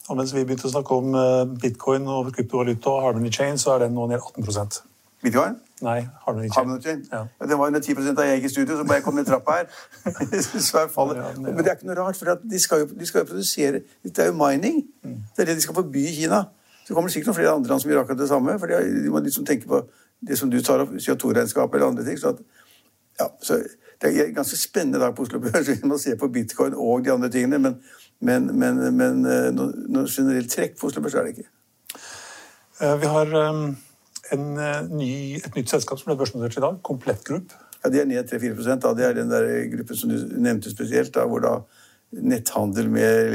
Og 0.09 0.17
mens 0.19 0.33
vi 0.35 0.43
begynte 0.43 0.67
å 0.67 0.71
snakke 0.71 0.95
om 0.99 1.13
eh, 1.15 1.43
bitcoin 1.63 2.07
og 2.11 2.31
kryptovaluta 2.35 2.91
og 2.91 3.05
Harmony 3.05 3.31
Chain, 3.31 3.59
så 3.59 3.75
er 3.75 3.85
den 3.85 3.95
nå 3.95 4.07
ned 4.07 4.19
18 4.19 4.83
Bitcoin? 5.23 5.55
Nei, 5.83 6.07
Harmony 6.25 6.49
Chain. 6.49 6.55
Harmony 6.55 6.81
Chain. 6.83 7.05
Ja. 7.11 7.21
Ja, 7.39 7.45
den 7.47 7.59
var 7.59 7.67
under 7.67 7.79
10 7.79 8.15
da 8.15 8.25
jeg 8.27 8.41
gikk 8.41 8.49
i 8.49 8.51
studio, 8.51 8.77
så 8.77 8.87
bare 8.87 8.99
jeg 8.99 9.05
kom 9.05 9.15
ned 9.15 9.27
trappa 9.27 9.55
her. 9.61 9.69
så 10.67 10.83
fallet. 10.91 11.21
Ja, 11.21 11.29
Men 11.39 11.61
det 11.61 11.71
er 11.71 11.77
ikke 11.77 11.87
noe 11.87 11.99
rart, 12.01 12.19
for 12.19 12.35
de 12.43 12.59
skal, 12.59 12.83
jo, 12.83 12.89
de 12.99 13.07
skal 13.07 13.23
jo 13.23 13.29
produsere 13.31 13.81
Det 14.03 14.19
er 14.19 14.31
jo 14.31 14.35
mining. 14.39 14.83
Mm. 15.03 15.21
Det 15.35 15.43
er 15.43 15.51
det 15.51 15.55
de 15.59 15.63
skal 15.63 15.75
forby 15.79 16.03
i 16.09 16.15
Kina. 16.17 16.43
Så 16.87 16.93
kommer 16.93 17.07
det 17.07 17.15
sikkert 17.15 17.31
noen 17.31 17.39
flere 17.39 17.53
andre 17.55 17.79
som 17.79 17.91
gjør 17.91 18.03
akkurat 18.03 18.19
det 18.19 18.29
samme. 18.31 18.57
For 18.59 18.71
de 18.71 19.11
må 19.13 19.21
liksom 19.23 19.47
tenke 19.47 19.69
på 19.69 19.79
det 20.27 20.37
som 20.39 20.51
du 20.51 20.59
tar 20.63 20.83
opp, 20.83 20.91
CO2-regnskap 20.99 21.73
eller 21.73 21.87
andre 21.87 22.05
ting. 22.07 22.19
Så, 22.19 22.33
at, 22.33 22.43
ja, 23.19 23.29
så 23.43 23.61
det 24.01 24.11
er 24.11 24.27
en 24.27 24.35
ganske 24.35 24.59
spennende 24.59 24.99
dag 24.99 25.15
på 25.15 25.23
Oslo 25.23 25.39
Børs 25.43 25.71
Man 25.83 25.99
se 25.99 26.15
på 26.19 26.27
bitcoin 26.27 26.75
og 26.75 27.05
de 27.05 27.13
andre 27.13 27.31
tingene. 27.31 27.59
Men, 27.59 27.79
men, 28.19 28.51
men, 28.59 28.83
men 28.97 29.25
eh, 29.25 29.49
noe 29.55 30.07
generelt 30.11 30.51
trekk 30.51 30.79
på 30.79 30.91
Oslo 30.91 31.03
Børs 31.03 31.15
er 31.19 31.27
det 31.27 31.37
ikke. 31.37 31.49
Eh, 32.81 32.95
vi 32.99 33.11
har 33.15 33.35
eh, 33.39 33.61
en 34.35 34.47
ny, 34.91 35.11
et 35.39 35.55
nytt 35.55 35.71
selskap 35.71 35.99
som 35.99 36.11
ble 36.11 36.19
børsnotert 36.19 36.57
i 36.59 36.65
dag, 36.65 36.81
Komplett 36.83 37.23
Group. 37.27 37.55
Ja, 37.83 37.91
De 37.91 37.99
er 37.99 38.07
ned 38.07 38.31
3-4 38.31 38.79
da. 38.79 38.93
Det 38.95 39.07
er 39.07 39.17
den 39.17 39.31
der 39.31 39.49
gruppen 39.71 39.99
som 39.99 40.11
du 40.11 40.19
nevnte 40.39 40.71
spesielt, 40.71 41.13
da, 41.15 41.27
hvor 41.27 41.43
da 41.43 41.57
netthandel 42.13 42.89
med 42.93 43.33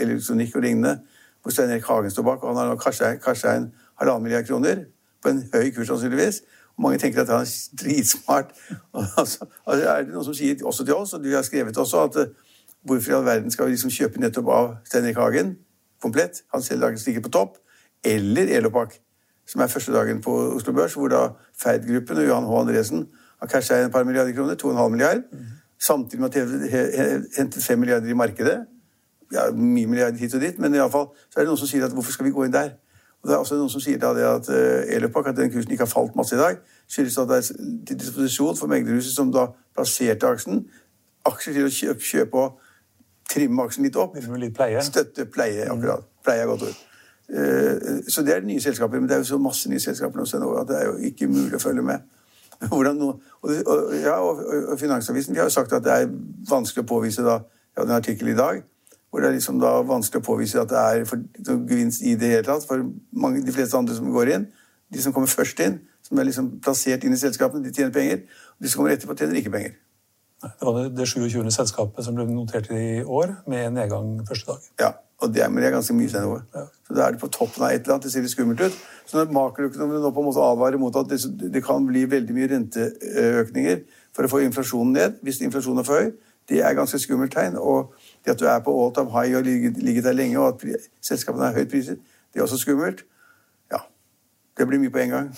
elektronikk 0.00 0.56
og 0.56 0.64
lignende 0.64 0.98
hvor 1.42 1.50
Stein 1.50 1.70
Erik 1.70 1.84
Hagen 1.84 2.10
står 2.10 2.22
bak. 2.22 2.42
og 2.42 2.58
Han 2.58 2.68
har 2.68 2.76
casha 3.24 3.56
inn 3.56 3.70
halvannen 4.00 4.22
milliard 4.22 4.46
kroner 4.46 4.84
på 5.22 5.28
en 5.28 5.42
høy 5.54 5.70
kurs, 5.74 5.86
sannsynligvis. 5.86 6.42
Og 6.76 6.82
mange 6.82 6.98
tenker 6.98 7.22
at 7.22 7.28
han 7.28 7.40
er 7.40 7.50
dritsmart. 7.80 8.52
altså, 9.20 9.46
altså, 9.66 9.88
er 9.88 10.02
det 10.02 10.14
noen 10.14 10.24
som 10.24 10.36
sier 10.36 10.64
også 10.64 10.84
til 10.84 10.94
oss, 10.94 11.12
og 11.12 11.24
du 11.24 11.30
har 11.34 11.42
skrevet 11.42 11.76
også, 11.76 12.04
at 12.08 12.16
uh, 12.16 12.54
hvorfor 12.82 13.12
i 13.12 13.14
all 13.14 13.24
verden 13.24 13.50
skal 13.50 13.68
vi 13.68 13.76
liksom 13.76 13.92
kjøpe 13.92 14.20
nettopp 14.20 14.48
av 14.48 14.72
Stein 14.88 15.04
Erik 15.04 15.20
Hagen 15.20 15.56
komplett? 16.02 16.42
Han 16.54 16.62
selv 16.62 16.80
lager 16.86 17.00
stikker 17.00 17.24
på 17.24 17.32
topp. 17.36 17.60
Eller 18.04 18.48
Elopak, 18.56 18.94
som 19.46 19.60
er 19.60 19.72
første 19.72 19.92
dagen 19.92 20.22
på 20.24 20.36
Oslo 20.56 20.72
Børs, 20.72 20.94
hvor 20.96 21.08
da 21.12 21.26
Ferd-gruppen 21.62 22.22
og 22.22 22.26
Johan 22.26 22.48
H. 22.48 22.60
Andresen 22.60 23.08
har 23.40 23.48
casha 23.48 23.76
inn 23.76 23.90
et 23.90 23.92
par 23.92 24.04
milliarder 24.04 24.32
kroner, 24.36 24.56
2,5 24.56 24.88
milliarder, 24.88 25.22
mm. 25.32 25.46
samtidig 25.80 26.20
med 26.20 26.36
at 26.36 26.48
de 26.62 27.26
hentet 27.36 27.62
5 27.64 27.78
milliarder 27.78 28.08
i 28.08 28.16
markedet 28.16 28.56
ja, 29.32 29.50
mye 29.54 29.86
milliarder 29.86 30.18
hit 30.18 30.34
og 30.34 30.42
dit, 30.42 30.58
men 30.58 30.74
iallfall 30.74 31.10
så 31.28 31.38
er 31.38 31.44
det 31.44 31.50
noen 31.52 31.60
som 31.60 31.70
sier 31.70 31.84
at 31.86 31.94
hvorfor 31.94 32.12
skal 32.12 32.26
vi 32.26 32.34
gå 32.34 32.46
inn 32.46 32.54
der? 32.54 32.72
Og 33.22 33.28
Det 33.28 33.34
er 33.34 33.38
også 33.38 33.54
noen 33.54 33.70
som 33.70 33.82
sier 33.84 33.98
da 34.00 34.12
det 34.16 34.24
at 34.24 34.48
uh, 34.48 34.94
Elopak, 34.96 35.26
at 35.28 35.36
den 35.36 35.52
kursen 35.52 35.70
ikke 35.70 35.84
har 35.84 35.92
falt 35.92 36.16
masse 36.16 36.36
i 36.36 36.38
dag, 36.40 36.60
skyldes 36.88 37.18
at 37.18 37.28
det 37.28 37.36
er 37.36 37.48
til 37.86 37.98
disposisjon 38.00 38.56
for 38.56 38.70
meglerhuset 38.72 39.12
som 39.12 39.32
da 39.32 39.50
plasserte 39.76 40.28
aksjen, 40.28 40.62
aksjer 41.28 41.58
til 41.58 41.68
å 41.68 41.72
kjøpe, 41.74 42.06
kjøpe 42.12 42.44
og 42.44 42.62
trimme 43.30 43.66
aksjen 43.66 43.84
litt 43.84 43.98
opp. 44.00 44.16
Litt 44.16 44.56
pleie. 44.56 44.80
Støtte, 44.84 45.28
pleie, 45.28 45.68
akkurat. 45.68 46.06
Pleie 46.24 46.46
er 46.46 46.48
godt 46.48 46.64
ord. 46.70 46.80
Uh, 47.30 48.00
så 48.08 48.24
det 48.24 48.34
er 48.38 48.48
nye 48.48 48.62
selskaper, 48.62 48.98
men 48.98 49.10
det 49.10 49.18
er 49.18 49.22
jo 49.22 49.34
så 49.34 49.42
masse 49.42 49.68
nye 49.70 49.82
selskaper 49.82 50.24
nå 50.24 50.54
at 50.62 50.72
det 50.72 50.80
er 50.80 50.88
jo 50.88 50.96
ikke 51.12 51.28
mulig 51.28 51.60
å 51.60 51.62
følge 51.62 51.84
med. 51.84 52.08
No, 52.60 53.06
og, 53.40 53.50
og, 53.72 53.94
ja, 53.96 54.18
og, 54.20 54.40
og, 54.68 54.74
Finansavisen 54.76 55.32
vi 55.32 55.40
har 55.40 55.46
jo 55.48 55.52
sagt 55.54 55.72
at 55.72 55.84
det 55.84 55.94
er 55.94 56.10
vanskelig 56.50 56.82
å 56.84 56.88
påvise 56.90 57.24
da, 57.24 57.38
ja, 57.72 57.86
den 57.86 57.94
artikkelen 57.96 58.34
i 58.34 58.36
dag 58.36 58.58
hvor 59.10 59.22
det 59.22 59.28
er 59.28 59.36
liksom 59.36 59.58
vanskelig 59.60 60.22
å 60.22 60.26
påvise 60.26 60.62
at 60.62 60.70
det 60.70 60.80
er 60.80 61.04
for, 61.08 61.22
gevinst 61.68 62.02
i 62.06 62.14
det 62.18 62.30
hele 62.30 62.46
tatt. 62.46 62.66
For 62.66 62.84
mange, 63.12 63.42
de 63.42 63.54
fleste 63.54 63.78
andre 63.78 63.96
som 63.96 64.10
går 64.14 64.34
inn, 64.36 64.48
de 64.90 65.02
som 65.02 65.14
kommer 65.14 65.30
først 65.30 65.60
inn, 65.66 65.80
som 66.06 66.18
er 66.18 66.28
liksom 66.28 66.56
plassert 66.62 67.04
inn 67.04 67.14
i 67.14 67.20
selskapene, 67.20 67.64
de 67.64 67.74
tjener 67.74 67.94
penger. 67.94 68.24
Og 68.56 68.64
de 68.64 68.70
som 68.70 68.80
kommer 68.80 68.94
etterpå, 68.94 69.18
tjener 69.18 69.38
ikke 69.42 69.54
penger. 69.54 69.76
Det 70.40 70.64
var 70.64 70.88
det 70.88 71.06
27. 71.08 71.50
selskapet 71.52 72.04
som 72.06 72.16
ble 72.16 72.24
notert 72.30 72.70
i 72.72 73.02
år, 73.02 73.34
med 73.50 73.74
nedgang 73.76 74.14
første 74.28 74.54
dag. 74.54 74.70
Ja, 74.80 74.90
og 75.20 75.34
det 75.34 75.42
er, 75.44 75.50
men 75.52 75.60
det 75.60 75.68
er 75.68 75.76
ganske 75.76 75.94
mye 75.94 76.08
siden 76.08 76.38
Ja. 76.54 76.64
Så 76.88 76.94
da 76.94 77.06
er 77.06 77.12
det 77.12 77.20
på 77.20 77.28
toppen 77.28 77.62
av 77.62 77.70
et 77.70 77.82
eller 77.82 77.94
annet. 77.94 78.04
Det 78.04 78.12
ser 78.12 78.24
litt 78.24 78.30
skummelt 78.30 78.60
ut. 78.60 78.78
Så 79.06 79.18
når 79.18 79.34
makroøkonomene 79.36 80.00
nå 80.00 80.10
på 80.10 80.22
en 80.22 80.26
måte 80.30 80.42
advarer 80.42 80.78
mot 80.78 80.96
at 80.96 81.10
det, 81.10 81.20
det, 81.52 81.64
kan 81.64 81.86
bli 81.86 82.06
veldig 82.10 82.34
mye 82.34 82.48
renteøkninger 82.54 83.82
for 84.16 84.24
å 84.24 84.30
få 84.32 84.40
inflasjonen 84.46 84.92
ned, 84.96 85.20
hvis 85.22 85.42
inflasjonen 85.44 85.82
er 85.82 85.86
for 85.86 86.00
høy, 86.00 86.10
det 86.48 86.64
er 86.64 86.74
ganske 86.74 86.98
skummelt 86.98 87.34
tegn. 87.36 87.58
og 87.58 87.92
det 88.24 88.34
at 88.34 88.40
du 88.40 88.46
er 88.46 88.58
på 88.64 88.74
all 88.84 88.94
time 88.94 89.10
high 89.10 89.36
og 89.36 89.42
ligger 89.44 90.02
der 90.02 90.12
lenge, 90.12 90.40
og 90.40 90.48
at 90.48 90.88
selskapene 91.02 91.46
er 91.46 91.52
høyt 91.52 91.70
priset, 91.70 91.98
det 92.32 92.40
er 92.40 92.42
også 92.42 92.58
skummelt. 92.58 93.04
Ja. 93.72 93.78
Det 94.58 94.66
blir 94.68 94.78
mye 94.78 94.90
på 94.90 94.98
en 94.98 95.10
gang. 95.10 95.36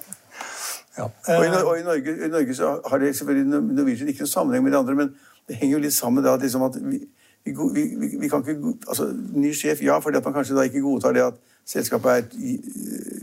ja. 0.98 1.04
og, 1.04 1.44
i, 1.44 1.48
og 1.48 1.78
i, 1.78 1.82
Norge, 1.82 2.26
i, 2.26 2.28
Norge, 2.28 2.54
så 2.54 2.80
har 2.90 2.98
det 2.98 3.16
selvfølgelig 3.16 3.60
Norwegian 3.60 4.08
ikke 4.08 4.26
noen 4.26 4.34
sammenheng 4.34 4.64
med 4.64 4.72
de 4.72 4.78
andre, 4.78 4.94
men 4.94 5.14
det 5.48 5.56
henger 5.56 5.78
jo 5.78 5.82
litt 5.82 5.94
sammen 5.94 6.24
da, 6.24 6.34
at, 6.34 6.42
liksom 6.42 6.62
at 6.62 6.78
vi, 6.82 7.00
vi, 7.44 7.52
vi, 8.00 8.16
vi, 8.20 8.28
kan 8.28 8.44
ikke 8.46 8.74
altså, 8.88 9.12
Ny 9.34 9.52
sjef, 9.54 9.82
ja, 9.82 9.98
fordi 9.98 10.16
at 10.16 10.24
man 10.24 10.34
kanskje 10.34 10.56
da 10.56 10.62
ikke 10.66 10.80
godtar 10.80 11.12
det 11.12 11.22
at 11.22 11.34
selskapet 11.66 12.10
er, 12.10 12.22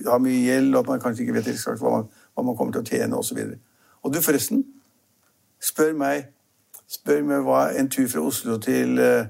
har 0.09 0.21
mye 0.23 0.43
gjeld, 0.45 0.75
og 0.75 0.79
at 0.79 0.87
man 0.87 1.01
kanskje 1.03 1.23
ikke 1.23 1.33
vet 1.33 1.47
eksakt 1.53 1.83
hva 1.83 1.97
man, 1.97 2.09
hva 2.33 2.45
man 2.47 2.57
kommer 2.57 2.73
til 2.73 2.83
å 2.83 2.87
tjene 2.87 3.19
osv. 3.19 3.37
Og, 3.37 3.51
så 3.53 4.03
og 4.03 4.13
du, 4.13 4.19
forresten, 4.21 4.63
spør 5.63 5.93
meg 5.95 6.25
Spør 6.89 7.23
meg 7.25 7.45
hva 7.47 7.67
en 7.79 7.89
tur 7.89 8.07
fra 8.11 8.21
Oslo 8.21 8.57
til, 8.61 8.99
uh, 8.99 9.25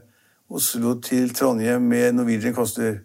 Oslo 0.50 0.96
til 1.02 1.36
Trondheim 1.36 1.82
med 1.82 2.12
Norwegian 2.18 2.54
koster. 2.54 2.98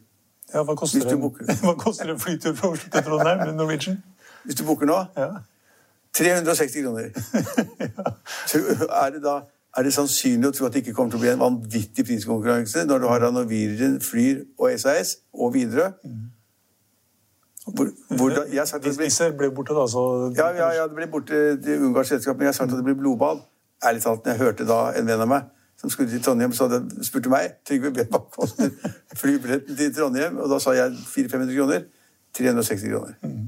Ja, 0.55 0.63
Hva 0.63 0.75
koster, 0.75 1.05
en, 1.13 1.21
hva 1.67 1.75
koster 1.77 2.11
en 2.11 2.21
flytur 2.21 2.55
fra 2.57 2.73
Oslo 2.73 2.91
til 2.91 3.05
Trondheim 3.05 3.47
med 3.47 3.55
Norwegian? 3.55 4.03
Hvis 4.45 4.55
du 4.55 4.65
booker 4.65 4.87
nå? 4.87 5.05
Ja. 5.17 5.29
360 6.17 6.83
kroner. 6.83 7.01
er, 9.05 9.11
det 9.11 9.23
da, 9.23 9.35
er 9.77 9.87
det 9.87 9.93
sannsynlig 9.95 10.49
å 10.49 10.55
tro 10.57 10.67
at 10.67 10.75
det 10.75 10.83
ikke 10.83 10.97
kommer 10.97 11.13
til 11.13 11.21
å 11.21 11.25
bli 11.27 11.31
en 11.35 11.43
vanvittig 11.43 12.07
priskonkurranse 12.09 12.87
når 12.89 13.05
du 13.05 13.07
har 13.13 13.29
Norwegian, 13.31 14.01
Flyr 14.03 14.43
og 14.59 14.73
SAS 14.81 15.19
og 15.35 15.55
Widerøe? 15.55 15.93
Hvor, 17.69 17.91
hvor 18.17 18.33
da, 18.33 18.47
jeg 18.49 18.63
har 18.63 18.65
sagt 18.65 18.87
at 18.87 18.91
det 18.91 18.97
blir, 18.97 19.33
ble 19.37 19.51
borte, 19.53 19.75
da, 19.77 19.85
så 19.93 20.33
ja, 20.37 20.49
ja, 20.57 20.71
ja, 20.73 20.87
det 20.89 20.97
ble 20.97 21.07
borte 21.13 21.41
til 21.61 21.85
ungarsk 21.85 22.15
selskap, 22.15 22.39
men 22.39 22.49
jeg 22.49 22.55
har 22.55 22.59
sagt 22.63 22.73
at 22.73 22.81
det 22.81 22.87
blir 22.87 22.97
blodbad. 22.97 23.43
Ærlig 23.87 24.03
talt, 24.03 24.25
når 24.25 24.33
jeg 24.33 24.43
hørte 24.43 24.67
da 24.67 24.81
en 24.99 25.07
venn 25.07 25.23
av 25.23 25.31
meg 25.31 25.47
som 25.79 25.91
skulle 25.91 26.11
til 26.11 26.23
Trondheim, 26.23 26.53
så 26.53 26.67
hadde 26.67 27.05
spurte 27.07 27.31
meg 27.31 27.61
Trygve 27.69 27.93
B. 27.95 28.05
koster 28.35 28.73
flybilletten 29.15 29.77
til 29.79 29.95
Trondheim, 29.95 30.41
og 30.43 30.51
da 30.51 30.59
sa 30.63 30.75
jeg 30.75 30.97
400-500 31.07 31.55
kroner. 31.55 31.87
360 32.35 32.91
kroner. 32.91 33.15
Mm. 33.23 33.47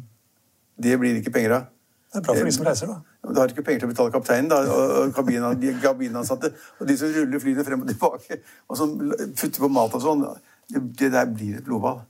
Det 0.82 0.98
blir 0.98 1.18
ikke 1.18 1.32
penger 1.34 1.56
av. 1.56 1.64
Det 2.10 2.18
er 2.18 2.22
bra 2.26 2.34
for 2.34 2.48
de 2.48 2.52
som 2.54 2.66
reiser, 2.66 2.90
da. 2.90 3.26
Du 3.30 3.38
har 3.38 3.52
ikke 3.52 3.62
penger 3.66 3.82
til 3.82 3.90
å 3.90 3.90
betale 3.90 4.14
kapteinen 4.14 4.48
da, 4.50 4.60
og 4.66 5.12
kabinansatte. 5.14 6.52
Og 6.80 6.88
de 6.88 6.96
som 6.98 7.12
ruller 7.14 7.42
flyene 7.42 7.66
frem 7.66 7.84
og 7.84 7.90
tilbake, 7.90 8.40
og 8.66 8.78
som 8.78 8.94
putter 8.98 9.60
på 9.60 9.70
mat 9.70 9.94
og 9.94 10.02
sånn. 10.02 10.24
Det, 10.70 10.82
det 10.98 11.12
der 11.14 11.28
blir 11.30 11.58
et 11.58 11.66
blodball. 11.66 12.00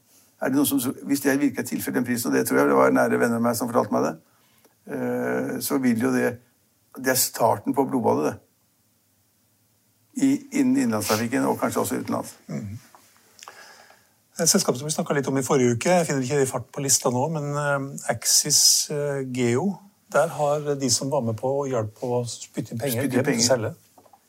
Er 0.41 0.53
det 0.53 0.57
noen 0.57 0.69
som, 0.69 0.81
hvis 1.09 1.21
det 1.25 1.37
virker 1.41 1.65
er 1.65 1.69
tilfellet, 1.69 1.99
den 1.99 2.07
prisen, 2.09 2.31
og 2.31 2.37
det 2.37 2.47
tror 2.49 2.63
jeg 2.63 2.71
det 2.71 2.79
var 2.79 2.95
nære 2.97 3.21
venner 3.21 3.41
av 3.41 3.45
meg 3.45 3.57
som 3.59 3.69
fortalte 3.69 3.93
meg 3.97 4.07
det, 4.07 4.15
eh, 4.97 5.53
så 5.65 5.77
vil 5.85 6.01
jo 6.01 6.13
det 6.15 6.31
Det 6.97 7.13
er 7.13 7.19
starten 7.19 7.75
på 7.75 7.85
blodbadet, 7.87 8.31
det. 8.31 8.37
I, 10.21 10.31
innen 10.59 10.77
innenlandstrafikken, 10.77 11.45
og 11.47 11.61
kanskje 11.61 11.81
også 11.81 12.01
utenlands. 12.01 12.33
Mm. 12.49 12.79
Selskapet 14.41 14.81
som 14.81 14.89
vi 14.89 14.95
snakka 14.95 15.15
litt 15.15 15.29
om 15.29 15.39
i 15.39 15.45
forrige 15.45 15.77
uke, 15.77 15.93
jeg 15.93 16.09
finner 16.09 16.25
ikke 16.25 16.41
det 16.41 16.49
i 16.49 16.51
fart 16.51 16.67
på 16.73 16.83
lista 16.83 17.13
nå, 17.13 17.29
men 17.37 17.53
eh, 17.61 18.11
Axis 18.13 18.63
eh, 18.91 19.23
Geo 19.37 19.69
der 20.13 20.27
har 20.27 20.75
de 20.75 20.91
som 20.91 21.11
var 21.11 21.23
med 21.23 21.37
på 21.39 21.51
å 21.61 21.67
hjelpe 21.71 22.07
å 22.07 22.25
spytte 22.27 22.75
inn 22.75 22.81
penger, 22.83 23.07
glemt 23.13 23.31
å 23.31 23.45
selge. 23.47 23.71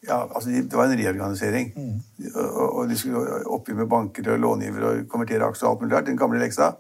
Ja, 0.06 0.20
altså 0.26 0.50
Det 0.50 0.78
var 0.78 0.90
en 0.90 0.98
reorganisering. 0.98 1.74
Mm. 1.76 1.98
Og, 2.36 2.68
og, 2.68 2.90
de 2.90 2.98
skulle 2.98 3.42
oppgi 3.54 3.74
med 3.78 3.90
banker 3.90 4.32
og 4.34 4.40
långivere 4.42 4.92
og 4.92 5.10
konvertere 5.10 5.46
aksjer 5.46 5.68
og 5.68 5.72
alt 5.72 5.84
mulig 5.84 5.96
rart. 5.96 6.08
Den 6.10 6.18
gamle 6.18 6.42
leksa. 6.42 6.72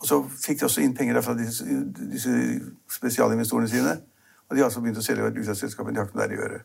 Og 0.00 0.08
så 0.08 0.18
fikk 0.44 0.60
de 0.60 0.68
også 0.68 0.84
inn 0.84 0.94
penger 0.96 1.20
fra 1.24 1.36
disse, 1.38 1.64
disse 2.12 2.32
spesialinvestorene 2.90 3.68
sine. 3.70 3.98
Og 4.52 4.56
de 4.56 4.60
har 4.60 4.66
altså 4.68 4.82
begynt 4.84 4.98
å 5.00 5.02
selge 5.04 5.30
ut 5.32 5.46
av 5.48 5.56
selskapet. 5.56 5.94
De 5.96 6.00
har 6.02 6.08
ikke 6.10 6.18
noe 6.18 6.26
der 6.26 6.32
å 6.34 6.40
gjøre. 6.42 6.56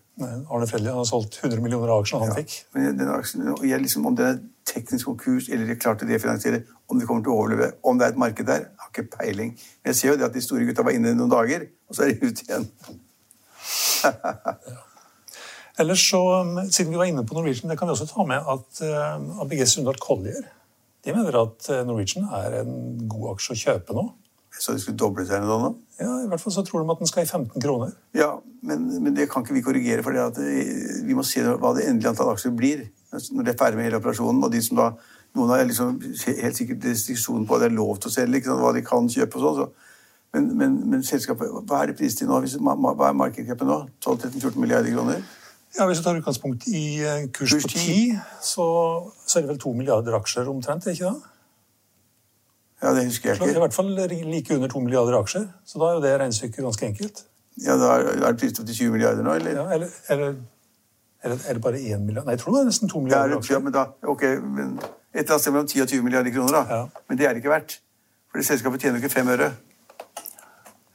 Arne 0.51 0.65
Frelli 0.67 0.91
har 0.91 1.05
solgt 1.07 1.37
100 1.39 1.61
millioner 1.63 1.93
av 1.93 2.01
aksjene 2.01 2.25
han 2.25 2.33
ja. 2.33 2.41
fikk. 2.41 2.55
Men 2.75 2.97
den 2.99 3.11
aksjen, 3.13 3.45
jeg 3.63 3.79
liksom, 3.85 4.09
Om 4.09 4.17
det 4.17 4.25
er 4.27 4.41
teknisk 4.67 5.07
konkurs 5.07 5.47
eller 5.47 5.63
de 5.63 5.71
er 5.77 5.79
klart 5.79 6.01
til 6.01 6.09
å 6.09 6.11
refinansiere, 6.11 6.65
om 6.91 6.99
de 6.99 7.07
kommer 7.07 7.23
til 7.23 7.31
å 7.31 7.37
overleve, 7.45 7.69
om 7.87 7.95
det 7.95 8.09
er 8.09 8.11
et 8.11 8.19
marked 8.19 8.49
der, 8.49 8.65
har 8.83 8.91
ikke 8.91 9.05
peiling. 9.13 9.53
Men 9.55 9.93
jeg 9.93 9.99
ser 10.01 10.11
jo 10.11 10.17
det 10.19 10.27
at 10.27 10.35
de 10.35 10.43
store 10.43 10.67
gutta 10.67 10.83
var 10.83 10.97
inne 10.99 11.15
i 11.15 11.15
noen 11.15 11.31
dager, 11.31 11.63
og 11.87 11.95
så 11.95 12.03
er 12.03 12.11
de 12.11 12.27
ute 12.27 12.43
igjen. 12.43 12.67
ja. 14.03 14.11
Ellers 15.79 16.03
så, 16.09 16.21
um, 16.41 16.59
Siden 16.67 16.91
vi 16.91 16.99
var 16.99 17.07
inne 17.07 17.23
på 17.23 17.39
Norwegian, 17.39 17.71
det 17.71 17.79
kan 17.79 17.87
vi 17.87 17.95
også 17.95 18.11
ta 18.11 18.27
med 18.27 18.51
at 18.51 18.83
uh, 18.83 19.43
ABG 19.45 19.63
Sundal 19.69 19.99
Collier 20.03 20.43
de 21.05 21.15
mener 21.15 21.39
at 21.39 21.71
uh, 21.71 21.85
Norwegian 21.87 22.27
er 22.35 22.63
en 22.65 23.07
god 23.07 23.37
aksje 23.37 23.55
å 23.55 23.61
kjøpe 23.63 23.95
nå. 23.95 24.09
Så 24.57 24.73
de 24.73 24.81
skulle 24.81 24.97
doble 24.97 25.25
seg 25.27 25.43
nå? 25.45 25.71
Ja, 25.99 26.11
i 26.23 26.29
hvert 26.29 26.41
fall 26.41 26.53
så 26.53 26.63
tror 26.65 26.83
de 26.83 26.93
at 26.93 27.01
den 27.01 27.09
skal 27.09 27.25
i 27.25 27.29
15 27.29 27.61
kroner. 27.61 27.93
Ja, 28.17 28.37
Men, 28.67 28.87
men 29.03 29.15
det 29.15 29.29
kan 29.29 29.43
ikke 29.45 29.53
vi 29.53 29.61
korrigere, 29.63 30.03
for 30.03 30.17
eh, 30.17 31.03
vi 31.05 31.15
må 31.15 31.23
se 31.23 31.43
hva 31.45 31.75
det 31.77 31.85
endelige 31.87 32.09
antall 32.09 32.33
aksjer 32.33 32.55
blir 32.57 32.87
når 33.13 33.45
det 33.45 33.53
er 33.53 33.59
ferdig 33.59 33.77
med 33.79 33.87
hele 33.87 33.99
operasjonen. 34.01 34.43
og 34.43 34.51
de 34.51 34.61
som 34.61 34.79
da, 34.81 34.91
Noen 35.37 35.51
har 35.53 35.67
liksom 35.67 35.99
helt 36.41 36.57
sikkert 36.57 36.85
restriksjoner 36.87 37.45
på 37.47 37.55
at 37.55 37.61
det 37.61 37.67
er 37.69 37.75
lov 37.77 37.99
til 38.01 38.09
å 38.09 38.13
selge, 38.13 38.39
ikke 38.39 38.49
sant, 38.49 38.63
hva 38.63 38.73
de 38.73 38.81
kan 38.85 39.09
kjøpe 39.11 39.37
og 39.37 39.43
sånn. 39.43 39.57
Så. 39.59 39.87
Men, 40.33 40.47
men, 40.57 40.77
men, 40.91 41.03
selskapet, 41.05 41.51
hva 41.69 41.83
er 41.83 41.91
det 41.91 41.97
priset 41.99 42.23
til 42.23 42.29
nå? 42.29 42.39
Hva 42.41 43.09
er 43.09 43.17
markedscapen 43.17 43.69
nå? 43.69 43.77
12-13-14 44.03 44.57
milliarder 44.63 44.95
kroner? 44.95 45.21
Ja, 45.77 45.85
Hvis 45.85 46.01
du 46.01 46.03
tar 46.07 46.17
utgangspunkt 46.17 46.67
i 46.71 46.83
eh, 47.05 47.27
kurs, 47.33 47.53
kurs 47.53 47.67
på 47.67 47.73
10, 47.75 48.19
så, 48.41 48.67
så, 49.25 49.37
er 49.37 49.45
det 49.45 49.51
vel 49.53 49.61
2 49.61 49.73
milliarder 49.77 50.17
aksjer 50.17 50.49
omtrent? 50.49 50.87
ikke 50.89 51.11
det? 51.11 51.33
Ja, 52.81 52.91
det 52.93 53.07
husker 53.07 53.31
jeg 53.31 53.39
ikke. 53.39 53.55
I 53.55 53.63
hvert 53.63 53.73
fall 53.73 53.89
like 53.89 54.55
under 54.55 54.69
to 54.69 54.79
milliarder 54.79 55.17
aksjer. 55.17 55.47
Så 55.65 55.79
da 55.81 55.89
er 55.89 55.97
jo 55.97 56.03
det 56.03 56.13
regnestykket 56.19 56.63
ganske 56.63 56.85
enkelt. 56.85 57.23
Ja, 57.65 57.73
da 57.81 57.95
Er 57.97 58.19
det 58.27 58.37
priset 58.37 58.59
opp 58.61 58.67
til 58.69 58.75
20 58.75 58.91
milliarder 58.93 59.25
nå, 59.25 59.33
eller? 59.33 59.51
Ja, 59.51 59.65
eller, 59.73 59.87
eller, 60.09 60.35
eller 61.23 61.37
er 61.49 61.57
det 61.57 61.61
bare 61.61 61.81
1 61.81 62.05
milliard? 62.05 62.25
Nei, 62.27 62.35
jeg 62.37 62.43
tror 62.43 62.53
det 62.53 62.61
er 62.61 62.69
nesten 62.69 62.89
2 62.89 62.99
milliarder 62.99 63.33
ja, 63.33 63.39
aksjer. 63.41 63.57
Ja, 63.57 63.63
men 63.65 63.73
da, 63.73 63.85
ok, 64.03 64.23
men 64.43 64.77
Et 65.17 65.23
eller 65.23 65.33
annet 65.33 65.41
sted 65.41 65.53
mellom 65.55 65.67
10 65.67 65.81
og 65.81 65.87
20 65.87 66.03
milliarder 66.03 66.31
kroner, 66.31 66.53
da. 66.53 66.75
Ja. 66.75 67.03
Men 67.09 67.17
det 67.17 67.25
er 67.25 67.33
det 67.33 67.41
ikke 67.41 67.49
verdt. 67.49 67.79
For 68.29 68.37
det 68.37 68.45
selskapet 68.45 68.83
tjener 68.83 69.01
ikke 69.01 69.09
fem 69.09 69.29
øre. 69.33 69.47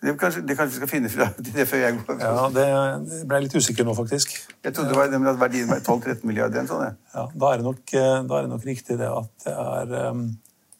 Det 0.02 0.12
kanskje, 0.18 0.42
det 0.46 0.56
kanskje 0.58 0.74
vi 0.74 0.76
skal 0.76 0.90
finne 0.90 1.10
fra 1.10 1.28
det 1.46 1.66
før 1.68 1.82
jeg 1.82 1.98
går. 1.98 2.20
Ja, 2.20 2.46
Det 2.54 3.26
ble 3.26 3.40
jeg 3.40 3.46
litt 3.48 3.56
usikker 3.58 3.86
nå, 3.86 3.94
faktisk. 3.98 4.34
Jeg 4.62 4.74
trodde 4.74 4.90
det 4.90 4.98
var 4.98 5.10
nemlig 5.10 5.30
at 5.32 5.40
verdien 5.40 5.68
var 5.70 5.82
12-13 5.82 6.22
milliarder. 6.26 6.66
Sånn, 6.70 6.86
ja. 6.86 6.94
ja, 7.14 7.26
da, 7.34 7.50
er 7.50 7.62
det 7.62 7.66
nok, 7.66 7.82
eh, 7.94 8.16
da 8.30 8.38
er 8.38 8.46
det 8.46 8.52
nok 8.52 8.66
riktig 8.66 8.98
det 8.98 9.10
at 9.10 9.46
det 9.46 9.54
er 9.54 10.10
um, 10.10 10.24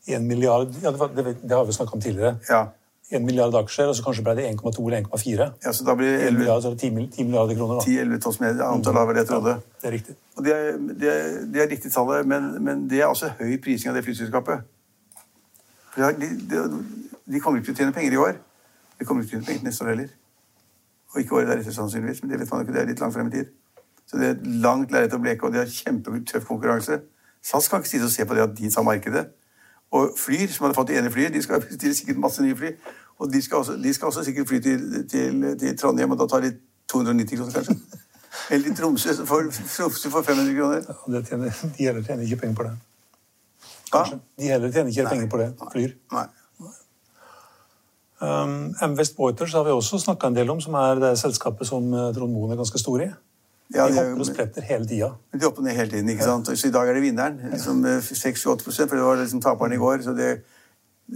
1 0.07 0.25
milliard 0.27 0.73
ja, 0.83 0.91
det, 0.91 1.11
det, 1.17 1.35
det 1.43 1.57
har 1.57 1.65
vi 1.65 1.73
snakka 1.73 1.95
om 1.97 2.01
tidligere. 2.01 2.37
Ja. 2.49 2.69
1 3.13 3.25
milliard 3.25 3.55
aksjer, 3.55 3.91
og 3.91 3.97
så 3.97 4.05
kanskje 4.07 4.25
ble 4.25 4.35
det 4.39 4.45
1,2 4.49 4.87
eller 4.87 5.05
1,4. 5.05 5.49
Ja, 5.65 5.73
så 5.77 5.85
da 5.85 5.95
blir 5.99 6.15
det 6.15 6.29
11, 6.31 6.39
milliard, 6.39 6.79
10, 6.81 7.09
10 7.17 7.25
milliarder 7.29 7.59
kroner. 7.59 7.75
da. 7.75 7.83
10-11 7.83 8.41
med 8.41 8.63
antall 8.67 9.01
av 9.03 9.13
det 9.13 9.21
jeg 9.21 9.29
trodde. 9.29 9.57
Ja, 9.59 9.81
det 9.83 9.89
er 9.89 9.95
riktig. 9.99 10.17
Og 10.37 10.47
det 10.47 10.55
er, 10.55 10.79
det 11.03 11.11
er, 11.13 11.29
det 11.55 11.63
er 11.63 11.69
riktig 11.75 11.93
tallet, 11.93 12.27
men, 12.27 12.49
men, 12.65 12.87
det 12.91 13.03
er 13.03 13.11
også 13.11 13.35
høy 13.41 13.59
prising 13.63 13.93
av 13.93 13.99
det 13.99 14.05
flyselskapet. 14.07 14.65
De, 15.97 16.31
de, 16.51 16.65
de 17.29 17.41
kommer 17.45 17.61
ikke 17.61 17.69
til 17.69 17.77
å 17.77 17.81
tjene 17.83 17.97
penger 17.97 18.17
i 18.17 18.23
år. 18.23 18.41
De 18.99 19.09
kommer 19.09 19.27
ikke 19.27 19.35
til 19.35 19.43
å 19.43 19.43
tjene 19.43 19.51
penger 19.51 19.69
neste 19.69 19.85
år 19.85 19.93
heller. 19.93 20.15
Og 21.13 21.21
ikke 21.21 21.37
året 21.37 21.53
deretter, 21.53 21.77
sannsynligvis. 21.77 22.23
Men 22.23 22.33
det 22.33 22.41
vet 22.41 22.55
man 22.55 22.65
ikke, 22.65 22.79
det 22.79 22.83
er 22.83 22.91
litt 22.95 23.05
langt 23.05 23.19
frem 23.19 23.29
i 23.29 23.37
tid. 23.37 23.53
Så 24.09 24.19
det 24.21 24.29
er 24.29 24.35
et 24.39 24.49
langt 24.65 24.93
lerret 24.95 25.13
å 25.13 25.21
bleke, 25.21 25.47
og 25.47 25.53
de 25.53 25.61
har 25.61 25.69
kjempetøff 25.69 26.49
konkurranse. 26.49 27.03
SAS 27.45 27.69
kan 27.69 27.83
ikke 27.83 27.93
sitte 27.93 28.09
og 28.09 28.15
se 28.15 28.25
på 28.25 28.39
det 28.39 28.47
at 28.47 28.57
de 28.57 28.73
tar 28.73 28.87
markedet. 28.87 29.27
Og 29.93 30.15
Flyr, 30.17 30.49
som 30.49 30.65
hadde 30.65 30.77
fått 30.77 30.89
det 30.89 30.99
ene 30.99 31.11
flyet, 31.13 31.35
de 31.35 31.43
skal 31.43 31.61
bestille 31.65 31.95
sikkert 31.95 32.21
masse 32.23 32.43
nye 32.45 32.57
fly. 32.57 32.73
Og 33.21 33.33
de 33.33 33.43
skal 33.43 33.63
også, 33.63 33.77
de 33.83 33.95
skal 33.95 34.07
også 34.09 34.25
sikkert 34.25 34.49
fly 34.49 34.61
til, 34.65 35.09
til, 35.11 35.59
til, 35.59 35.79
Trondheim, 35.79 36.11
og 36.11 36.19
da 36.19 36.27
tar 36.27 36.47
de 36.47 36.55
290 36.91 37.39
kroner, 37.39 37.53
kanskje. 37.53 37.77
Eller 38.51 38.65
til 38.65 38.77
Tromsø, 38.77 39.13
for, 39.29 39.51
Tromsø 39.77 40.11
for 40.11 40.23
500 40.23 40.55
kroner. 40.57 40.95
Ja, 41.13 41.21
tjener, 41.21 41.51
de 41.79 41.85
heller 41.85 42.03
tjener 42.03 42.23
ikke 42.25 42.37
penger 42.37 42.57
på 42.57 42.63
det. 42.63 42.73
Kanskje. 43.93 44.19
De 44.41 44.49
heller 44.49 44.73
tjener 44.73 44.89
ikke 44.89 45.03
Nei. 45.03 45.11
penger 45.11 45.29
på 45.29 45.43
det. 45.43 45.51
Flyr. 45.73 45.93
Nei. 46.13 46.27
Um, 48.23 48.75
M. 48.83 48.97
West 48.99 49.17
Boiters 49.17 49.53
har 49.53 49.65
vi 49.67 49.75
også 49.75 49.99
snakka 49.99 50.31
en 50.31 50.37
del 50.37 50.51
om, 50.51 50.61
som 50.61 50.75
er 50.79 51.01
det 51.03 51.17
selskapet 51.19 51.67
som 51.67 51.89
eh, 51.91 52.13
Trond 52.15 52.33
Moen 52.33 52.53
er 52.55 52.61
ganske 52.61 52.79
stor 52.79 53.03
i. 53.03 53.09
Ja, 53.73 53.87
de, 53.89 53.97
hopper 53.97 54.21
og 54.21 54.29
spretter 54.29 54.65
hele 54.69 54.89
tida. 54.89 55.13
De 55.33 55.45
hopper 55.47 55.65
ned 55.65 55.77
hele 55.77 55.91
tiden. 55.91 56.09
ikke 56.13 56.27
sant? 56.27 56.51
Så 56.51 56.69
I 56.69 56.75
dag 56.75 56.89
er 56.89 56.99
det 56.99 57.05
vinneren. 57.05 57.39
Liksom 57.53 57.85
6-8 57.85 58.67
for 58.69 58.97
det 58.97 59.05
var 59.05 59.21
liksom 59.21 59.41
taperen 59.41 59.73
i 59.73 59.81
går. 59.81 60.03
så 60.05 60.13
det, 60.17 60.43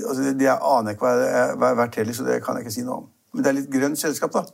altså 0.00 0.22
det, 0.22 0.38
det 0.40 0.48
aner 0.54 0.92
jeg 0.92 0.96
ikke 0.96 1.06
hva 1.06 1.70
er 1.70 1.80
verdt 1.82 2.00
heller, 2.00 2.16
så 2.16 2.24
det 2.24 2.40
kan 2.44 2.56
jeg 2.56 2.66
ikke 2.66 2.76
si 2.78 2.86
noe 2.86 3.02
om. 3.02 3.10
Men 3.34 3.44
det 3.44 3.50
er 3.50 3.58
litt 3.60 3.72
grønt 3.72 4.00
selskap, 4.00 4.32
da. 4.32 4.46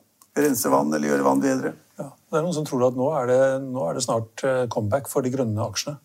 Rense 0.43 0.71
vann 0.73 0.95
eller 0.95 1.13
gjøre 1.13 1.27
vann 1.27 1.43
bedre. 1.43 1.75
Ja, 2.01 2.09
det 2.11 2.39
er 2.39 2.47
noen 2.47 2.57
som 2.57 2.67
tror 2.67 2.87
at 2.89 2.97
nå 2.99 3.11
er 3.15 3.29
det, 3.31 3.43
nå 3.69 3.85
er 3.87 3.99
det 3.99 4.05
snart 4.07 4.43
eh, 4.49 4.65
comeback 4.73 5.11
for 5.13 5.23
de 5.23 5.31
grønne 5.31 5.67
aksjene. 5.67 5.99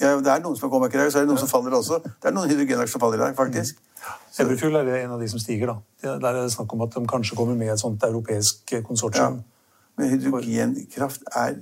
Ja, 0.00 0.16
Det 0.20 0.28
er 0.28 0.40
noen 0.44 0.56
som 0.56 0.66
har 0.66 0.72
comeback 0.74 0.96
i 0.96 1.00
dag, 1.00 1.10
så 1.12 1.20
er 1.20 1.26
det 1.26 1.30
noen 1.30 1.38
ja. 1.38 1.44
som 1.44 1.52
faller 1.52 1.76
også. 1.76 2.00
Det 2.04 2.28
er 2.28 2.34
noen 2.36 2.50
hydrogenaksjer 2.50 2.96
som 2.96 3.02
faller 3.04 3.20
i 3.20 3.24
dag, 3.24 3.36
faktisk. 3.36 3.78
Mm. 3.78 4.16
Everfuel 4.44 4.80
er 4.82 4.90
en 4.98 5.14
av 5.14 5.22
de 5.22 5.28
som 5.30 5.40
stiger. 5.40 5.72
da. 5.72 5.76
Der 6.20 6.26
er 6.32 6.42
det 6.42 6.52
snakk 6.52 6.72
om 6.74 6.82
at 6.84 6.96
de 6.96 7.04
kanskje 7.08 7.36
kommer 7.38 7.56
med 7.56 7.72
et 7.72 7.80
sånt 7.80 8.02
europeisk 8.04 8.74
konsortium. 8.84 9.38
Ja. 9.40 9.55
Men 9.96 10.12
hydrogenkraft 10.12 11.24
er 11.32 11.56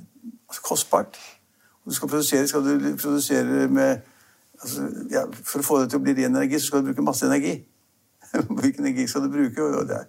kostbart. 0.64 1.18
Du 1.84 1.94
skal 1.94 2.08
produsere, 2.08 2.48
skal 2.48 2.64
du 2.64 2.96
produsere 2.96 3.68
med 3.68 3.98
altså, 4.62 4.88
ja, 5.10 5.24
For 5.42 5.60
å 5.60 5.66
få 5.66 5.80
det 5.82 5.90
til 5.92 6.00
å 6.00 6.04
bli 6.04 6.14
ren 6.16 6.32
energi, 6.32 6.58
så 6.58 6.70
skal 6.70 6.82
du 6.82 6.90
bruke 6.90 7.04
masse 7.04 7.26
energi. 7.26 7.58
Hvilken 8.60 8.86
energi 8.86 9.06
skal 9.10 9.26
du 9.26 9.32
bruke? 9.32 9.62
Og 9.62 9.88
det, 9.88 10.00
er, 10.00 10.06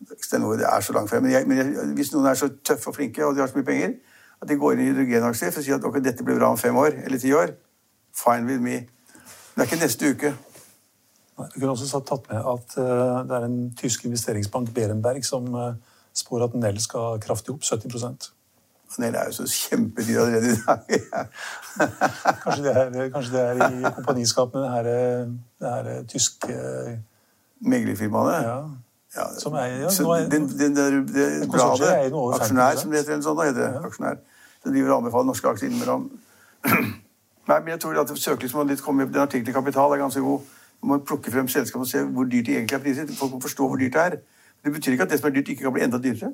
det 0.00 0.68
er 0.70 0.80
så 0.86 0.96
langt 0.96 1.10
frem. 1.10 1.22
Men, 1.26 1.34
jeg, 1.36 1.48
men 1.48 1.60
jeg, 1.60 1.90
hvis 1.98 2.12
noen 2.14 2.30
er 2.30 2.40
så 2.40 2.48
tøffe 2.64 2.90
og 2.90 2.96
flinke 2.96 3.26
og 3.26 3.36
de 3.36 3.44
har 3.44 3.52
så 3.52 3.60
mye 3.60 3.68
penger 3.68 3.98
at 4.40 4.48
de 4.48 4.56
går 4.56 4.72
inn 4.72 4.86
i 4.86 4.88
hydrogenaksjer 4.88 5.52
for 5.52 5.60
å 5.60 5.64
si 5.66 5.74
at 5.74 5.84
okay, 5.84 6.00
dette 6.04 6.24
blir 6.24 6.38
bra 6.38 6.48
om 6.54 6.60
fem 6.60 6.76
år 6.80 7.02
eller 7.04 7.20
ti 7.20 7.32
år, 7.36 7.52
fine 8.16 8.48
with 8.48 8.62
me. 8.64 8.78
Men 9.52 9.58
det 9.58 9.66
er 9.66 9.68
ikke 9.68 9.82
neste 9.82 10.12
uke. 10.14 10.30
Du 11.40 11.58
kunne 11.58 11.74
også 11.74 12.00
tatt 12.04 12.28
med 12.30 12.40
at 12.40 12.76
uh, 12.80 13.20
det 13.28 13.36
er 13.36 13.46
en 13.46 13.58
tysk 13.76 14.06
investeringsbank, 14.08 14.72
Berenberg, 14.76 15.24
som 15.24 15.46
eh, 15.56 15.76
spår 16.20 16.46
at 16.48 16.58
Nell 16.58 16.78
skal 16.82 17.18
kraftig 17.22 17.54
opp 17.56 17.66
70% 17.66 18.30
Nell 18.98 19.14
er 19.14 19.28
jo 19.30 19.36
så 19.36 19.44
kjempedyr 19.46 20.16
allerede 20.18 20.48
i 20.50 20.56
dag. 20.66 20.80
kanskje, 22.42 22.62
det 22.64 22.72
er, 22.74 23.10
kanskje, 23.14 23.32
det 23.36 23.42
er, 23.42 23.60
i 23.70 23.92
kompaniskap 23.94 24.54
med 24.54 24.64
det 24.64 24.70
her, 24.70 24.88
det 25.62 25.74
her 25.74 26.00
tyske 26.10 26.56
Meglerfirmaene? 27.60 28.40
Ja. 28.48 28.56
Ja, 29.16 29.24
som 29.38 29.54
er, 29.58 29.64
ja, 29.64 29.86
er, 29.90 30.28
den, 30.30 30.48
den 30.58 30.76
der, 30.76 30.90
det 30.90 31.50
bladet, 31.50 32.12
Aksjonær, 32.34 32.76
som 32.78 32.90
det 32.90 33.00
heter, 33.00 33.16
en 33.16 33.24
sånn, 33.24 33.40
heter 33.42 33.58
det. 33.58 33.70
Ja. 33.74 33.80
Aksjonær. 33.88 34.20
Den 34.64 34.74
driver 34.76 34.92
og 34.92 35.00
anbefaler 35.00 35.26
norske 35.26 35.50
aksjer 35.50 35.70
innimellom. 35.70 36.04
Nei, 37.50 37.56
men 37.56 37.72
jeg 37.72 37.80
tror 37.82 37.98
at 37.98 38.12
søkelyset 38.14 38.54
må 38.54 38.62
litt 38.68 38.82
komme 38.84 39.08
Den 39.08 39.24
artikkelen 39.24 39.50
i 39.50 39.56
Kapital 39.56 39.96
er 39.96 40.02
ganske 40.02 40.22
god. 40.22 40.44
Man 40.82 40.92
må 40.92 40.98
plukke 41.08 41.32
frem 41.34 41.48
selskapet 41.50 41.88
og 41.88 41.90
se 41.90 42.04
hvor 42.06 42.28
dyrt 42.30 42.46
de 42.46 42.54
egentlig 42.54 42.78
er 42.78 42.84
priset. 42.84 43.10
Folk 43.18 43.34
må 43.34 43.40
forstå 43.42 43.66
hvor 43.66 43.80
dyrt 43.80 43.96
det 43.96 44.04
er. 44.04 44.16
Det 44.64 44.72
betyr 44.74 44.92
ikke 44.96 45.06
at 45.08 45.12
det 45.12 45.20
som 45.20 45.30
er 45.30 45.34
dyrt, 45.38 45.48
ikke 45.48 45.66
kan 45.66 45.74
bli 45.76 45.84
enda 45.86 45.98
dyrere. 46.02 46.32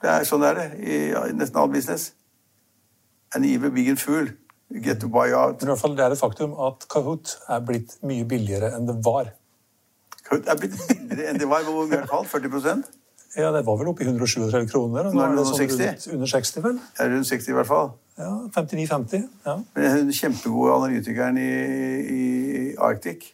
Det 0.00 0.08
er 0.10 0.24
Sånn 0.28 0.44
er 0.48 0.56
det 0.58 0.68
i, 0.80 1.00
nesten 1.36 1.60
all 1.60 1.70
business. 1.72 2.12
An 3.36 3.44
even 3.44 3.76
and 3.88 4.00
fool. 4.00 4.30
You 4.70 4.80
get 4.80 5.00
to 5.00 5.08
buy 5.08 5.32
out. 5.34 5.60
Men 5.60 5.68
i 5.68 5.72
hvert 5.72 5.82
fall 5.82 5.96
det 5.98 6.04
er 6.04 6.14
et 6.14 6.20
faktum 6.20 6.52
at 6.66 6.86
Kahoot 6.90 7.36
er 7.50 7.60
blitt 7.66 7.96
mye 8.06 8.24
billigere 8.24 8.70
enn 8.76 8.86
det 8.86 8.96
var. 9.04 9.32
Kahoot 10.26 10.46
er 10.46 10.58
blitt 10.58 10.76
billigere 10.88 11.30
enn 11.32 11.40
det 11.42 11.48
var. 11.50 11.66
Hvor 11.66 11.88
mye 11.90 12.02
er 12.04 12.10
falt? 12.10 12.30
40% 12.30 12.86
Ja, 13.38 13.50
det 13.54 13.64
var 13.66 13.76
vel 13.78 13.90
oppe 13.90 14.02
i 14.02 14.08
137 14.08 14.70
kroner. 14.70 15.06
og 15.10 15.14
Nå 15.14 15.24
er 15.26 15.34
det 15.36 15.46
sånn 15.46 15.58
60. 15.58 15.82
rundt 15.90 16.06
under 16.14 16.30
60, 16.34 16.62
vel? 16.66 16.78
Det 16.96 17.04
er 17.04 17.12
rundt 17.14 17.30
60 17.30 17.50
i 17.50 17.58
hvert 17.58 17.70
fall. 17.70 17.92
Ja, 18.20 18.30
59-50. 18.54 19.26
Ja. 19.46 19.56
Men 19.76 19.92
hun 19.96 20.10
kjempegode 20.14 20.74
analytikeren 20.78 21.38
i, 21.38 21.50
i 22.14 22.22
Arctic, 22.78 23.30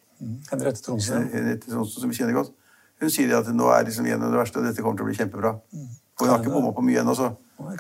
Henriette 0.51 0.85
Tronsen. 0.85 1.29
Henriette 1.33 1.69
Tronsen, 1.73 2.01
som 2.05 2.13
vi 2.13 2.17
kjenner 2.17 2.37
godt, 2.37 2.53
hun 3.01 3.13
sier 3.13 3.33
at 3.37 3.49
nå 3.53 3.71
er 3.73 3.87
liksom 3.89 4.07
gjennom 4.09 4.33
det 4.33 4.41
verste, 4.41 4.61
og 4.61 4.69
dette 4.69 4.85
kommer 4.85 4.99
til 4.99 5.07
å 5.07 5.11
bli 5.11 5.17
kjempebra. 5.19 5.57
Og 6.17 6.23
hun 6.25 6.33
har 6.33 6.41
ikke 6.41 6.55
bomma 6.55 6.73
på 6.77 6.85
mye 6.87 7.03
ennå, 7.03 7.17
så 7.17 7.33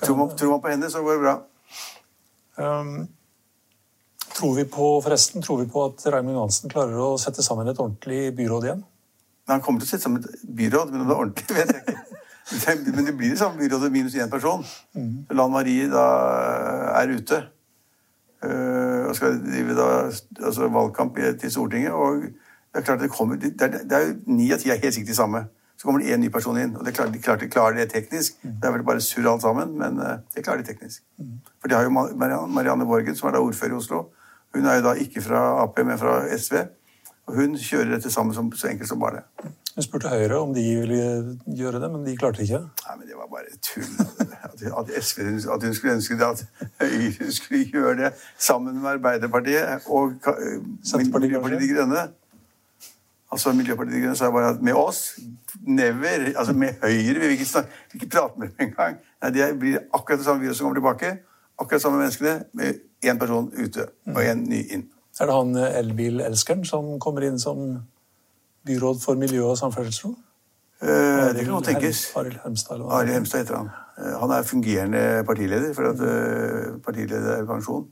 tror 0.02 0.18
man, 0.18 0.34
tror 0.36 0.56
man 0.56 0.64
på 0.64 0.72
henne, 0.72 0.90
så 0.92 1.04
går 1.04 1.16
det 1.16 1.22
bra. 1.24 1.36
Um, 2.56 3.08
tror 4.36 4.54
vi 4.58 4.66
på, 4.68 4.90
forresten, 5.04 5.44
tror 5.44 5.62
vi 5.62 5.70
på 5.72 5.86
at 5.88 6.04
Raymond 6.12 6.36
Johansen 6.36 6.72
klarer 6.72 7.00
å 7.00 7.16
sette 7.20 7.44
sammen 7.44 7.68
et 7.72 7.80
ordentlig 7.80 8.30
byråd 8.36 8.68
igjen? 8.68 8.84
Nei, 9.46 9.54
han 9.54 9.64
kommer 9.64 9.80
til 9.80 9.88
å 9.88 9.92
sette 9.94 10.04
sammen 10.04 10.24
et 10.24 10.46
byråd, 10.60 10.92
men 10.92 11.04
om 11.04 11.08
det 11.08 11.16
er 11.16 11.24
ordentlig, 11.24 11.56
vet 11.60 11.74
jeg 11.74 11.84
ikke. 11.84 12.06
Men 12.94 13.08
det 13.08 13.16
blir 13.18 13.32
det 13.32 13.40
samme 13.40 13.58
byrådet 13.58 13.92
minus 13.92 14.14
én 14.20 14.30
person. 14.30 14.64
Mm. 14.94 15.26
Lan 15.34 15.54
Marie 15.54 15.88
da 15.90 16.06
er 17.00 17.14
ute. 17.16 17.42
øh, 18.44 19.08
og 19.08 19.16
skal 19.16 19.40
drive 19.40 19.74
da, 19.74 19.86
altså 20.44 20.68
valgkamp 20.68 21.16
til 21.40 21.50
Stortinget. 21.50 21.92
Og 21.92 22.28
det 22.76 22.82
er 22.82 22.86
klart 22.90 23.00
det 23.00 23.08
kommer 23.10 23.38
Det 23.40 23.54
er, 23.62 23.68
det 23.88 23.92
er 23.96 24.02
jo 24.06 24.36
ni 24.36 24.50
av 24.52 24.58
ti 24.60 24.68
er 24.68 24.76
helt 24.82 24.94
sikkert 24.94 25.08
de 25.08 25.16
samme. 25.16 25.46
Så 25.76 25.88
kommer 25.88 26.00
det 26.00 26.12
én 26.12 26.20
ny 26.20 26.28
person 26.32 26.58
inn. 26.60 26.76
Og 26.76 26.84
det 26.84 26.92
er 26.92 26.96
klart, 26.96 27.12
de 27.12 27.18
klart 27.18 27.40
de 27.40 27.48
klarer 27.48 27.76
det 27.76 27.90
teknisk. 27.92 28.36
Det 28.42 28.68
er 28.68 28.72
vel 28.72 28.84
bare 28.84 29.00
surr 29.00 29.28
alt 29.32 29.42
sammen, 29.42 29.78
men 29.78 30.00
øh, 30.00 30.18
det 30.34 30.44
klarer 30.44 30.60
de 30.60 30.68
teknisk. 30.68 31.02
For 31.60 31.68
de 31.68 31.74
har 31.74 31.82
jo 31.84 31.90
Marianne, 31.90 32.52
Marianne 32.52 32.86
Borgen, 32.86 33.16
som 33.16 33.28
er 33.28 33.36
da 33.36 33.40
ordfører 33.40 33.72
i 33.72 33.76
Oslo. 33.76 34.02
Hun 34.54 34.66
er 34.66 34.74
jo 34.78 34.88
da 34.88 34.92
ikke 34.92 35.22
fra 35.22 35.62
Ap, 35.62 35.78
men 35.84 35.98
fra 35.98 36.18
SV. 36.38 36.54
Og 37.26 37.34
hun 37.34 37.56
kjører 37.56 37.96
dette 37.96 38.10
sammen 38.12 38.34
som, 38.34 38.52
så 38.52 38.68
enkelt 38.68 38.88
som 38.88 39.00
bare 39.00 39.20
det. 39.20 39.52
Hun 39.76 39.84
spurte 39.84 40.08
Høyre 40.08 40.38
om 40.40 40.54
de 40.56 40.62
ville 40.78 40.98
gjøre 41.58 41.80
det, 41.82 41.90
men 41.92 42.04
de 42.06 42.14
klarte 42.16 42.40
ikke. 42.42 42.62
Nei, 42.64 42.94
men 42.96 43.08
det 43.08 43.16
var 43.18 43.26
bare 43.28 43.58
tull. 43.60 43.90
At, 44.46 44.62
at, 44.62 44.92
SV, 45.04 45.20
at 45.52 45.64
hun 45.66 45.74
skulle 45.76 45.96
ønske 45.98 46.16
det 46.16 46.24
at 46.24 46.44
Høyre 46.80 47.32
skulle 47.36 47.64
gjøre 47.74 47.96
det 47.98 48.12
sammen 48.38 48.78
med 48.80 48.94
Arbeiderpartiet 48.94 49.90
og 49.92 50.14
Senterpartiet, 50.80 51.60
De? 51.60 51.68
Grønne. 51.74 52.06
Altså 53.36 53.52
Miljøpartiet 53.52 53.94
De 53.98 54.00
Grønne 54.00 54.16
sa 54.16 54.30
bare 54.32 54.54
at 54.54 54.62
med 54.64 54.72
oss 54.80 55.18
Never. 55.66 56.30
Altså 56.38 56.52
med 56.56 56.78
Høyre 56.82 57.20
vil 57.20 57.28
vi 57.28 57.34
ikke, 57.36 57.44
snakke, 57.44 57.68
vil 57.92 58.00
ikke 58.00 58.12
prate 58.14 58.40
med 58.40 58.48
dem 58.48 58.68
engang. 58.68 58.96
Nei, 59.22 59.30
Det 59.30 59.58
blir 59.60 59.78
akkurat 59.94 60.18
det 60.18 60.24
samme 60.24 60.40
viruset 60.40 60.58
som 60.58 60.68
kommer 60.68 60.80
tilbake. 60.80 61.10
Akkurat 61.60 61.82
samme 61.82 61.98
menneskene 62.00 62.44
med 62.56 62.80
én 63.04 63.18
person 63.18 63.50
ute 63.52 63.88
og 64.14 64.22
én 64.22 64.46
ny 64.48 64.62
inn. 64.72 64.86
Er 65.20 65.28
det 65.28 65.36
han 65.36 65.52
eh, 65.56 65.78
elbilelskeren 65.82 66.64
som 66.64 66.94
kommer 67.00 67.28
inn 67.28 67.38
som 67.38 67.60
byråd 68.68 69.04
for 69.04 69.20
miljø 69.20 69.44
og 69.50 69.58
samferdsel? 69.60 70.16
Eh, 70.80 71.28
det 71.36 71.44
kan 71.44 71.52
godt 71.58 71.70
tenkes. 71.74 72.06
Arild 72.16 72.40
hva? 72.40 72.88
Arild 73.00 73.14
Hemstad 73.18 73.44
heter 73.44 73.60
han. 73.60 73.70
Eh, 73.98 74.16
Han 74.20 74.32
er 74.32 74.48
fungerende 74.48 75.04
partileder, 75.28 75.74
for 75.76 75.92
at 75.92 76.82
partileder 76.84 77.36
er 77.36 77.46
pensjon. 77.48 77.88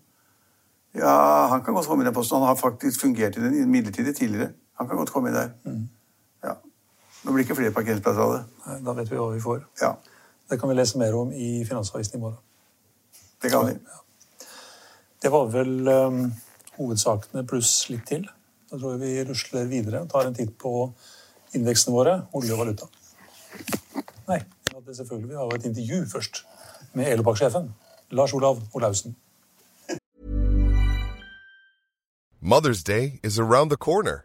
Ja, 0.94 1.46
han 1.50 1.64
kan 1.64 1.74
godt 1.74 1.86
komme 1.86 2.04
i 2.04 2.06
den 2.06 2.14
posten. 2.14 2.38
Han 2.38 2.46
har 2.46 2.60
faktisk 2.60 3.00
fungert 3.00 3.36
i 3.36 3.40
den 3.40 3.70
midlertidig 3.70 4.16
tidligere. 4.16 4.54
Han 4.78 4.88
kan 4.88 4.96
godt 4.98 5.12
komme 5.14 5.30
inn 5.30 5.36
der. 5.36 5.50
Ja. 6.44 6.54
Nå 7.24 7.32
blir 7.32 7.42
det 7.42 7.46
ikke 7.48 7.56
flere 7.60 7.74
parkeringsplasser 7.76 8.20
av 8.24 8.32
det. 8.34 8.40
Nei, 8.66 8.78
Da 8.86 8.94
vet 8.98 9.10
vi 9.10 9.16
hva 9.20 9.28
vi 9.34 9.40
får. 9.44 9.62
Ja, 9.82 9.94
Det 10.50 10.58
kan 10.60 10.68
vi 10.68 10.74
lese 10.76 10.98
mer 10.98 11.14
om 11.16 11.30
i 11.32 11.64
Finansavisen 11.64 12.18
i 12.18 12.20
morgen. 12.20 12.38
det 13.42 13.50
kan 13.50 13.66
vi. 13.66 13.74
Det 15.22 15.30
var 15.32 15.46
vel 15.48 15.88
um, 15.88 16.32
hovedsakene 16.76 17.46
pluss 17.48 17.88
litt 17.88 18.04
til. 18.06 18.26
Da 18.70 18.76
tror 18.78 18.92
jeg 18.96 19.00
vi 19.00 19.24
rusler 19.30 19.64
videre 19.70 20.02
og 20.02 20.10
tar 20.10 20.26
en 20.26 20.34
titt 20.34 20.56
på 20.58 20.92
indeksene 21.54 21.94
våre, 21.94 22.26
olje 22.32 22.52
og 22.52 22.58
valuta. 22.58 22.86
Nei, 24.28 24.40
det 24.74 24.96
selvfølgelig, 24.96 25.28
vi 25.30 25.34
har 25.38 25.44
jo 25.48 25.56
et 25.56 25.64
intervju 25.70 26.04
først 26.10 26.42
med 26.94 27.08
Elopak-sjefen, 27.12 27.70
Lars 28.10 28.32
Olav 28.34 28.60
Olaussen. 28.74 29.14
Mother's 32.42 32.82
Day 32.82 33.20
is 33.22 33.38
around 33.38 33.70
the 33.70 33.76
corner. 33.76 34.24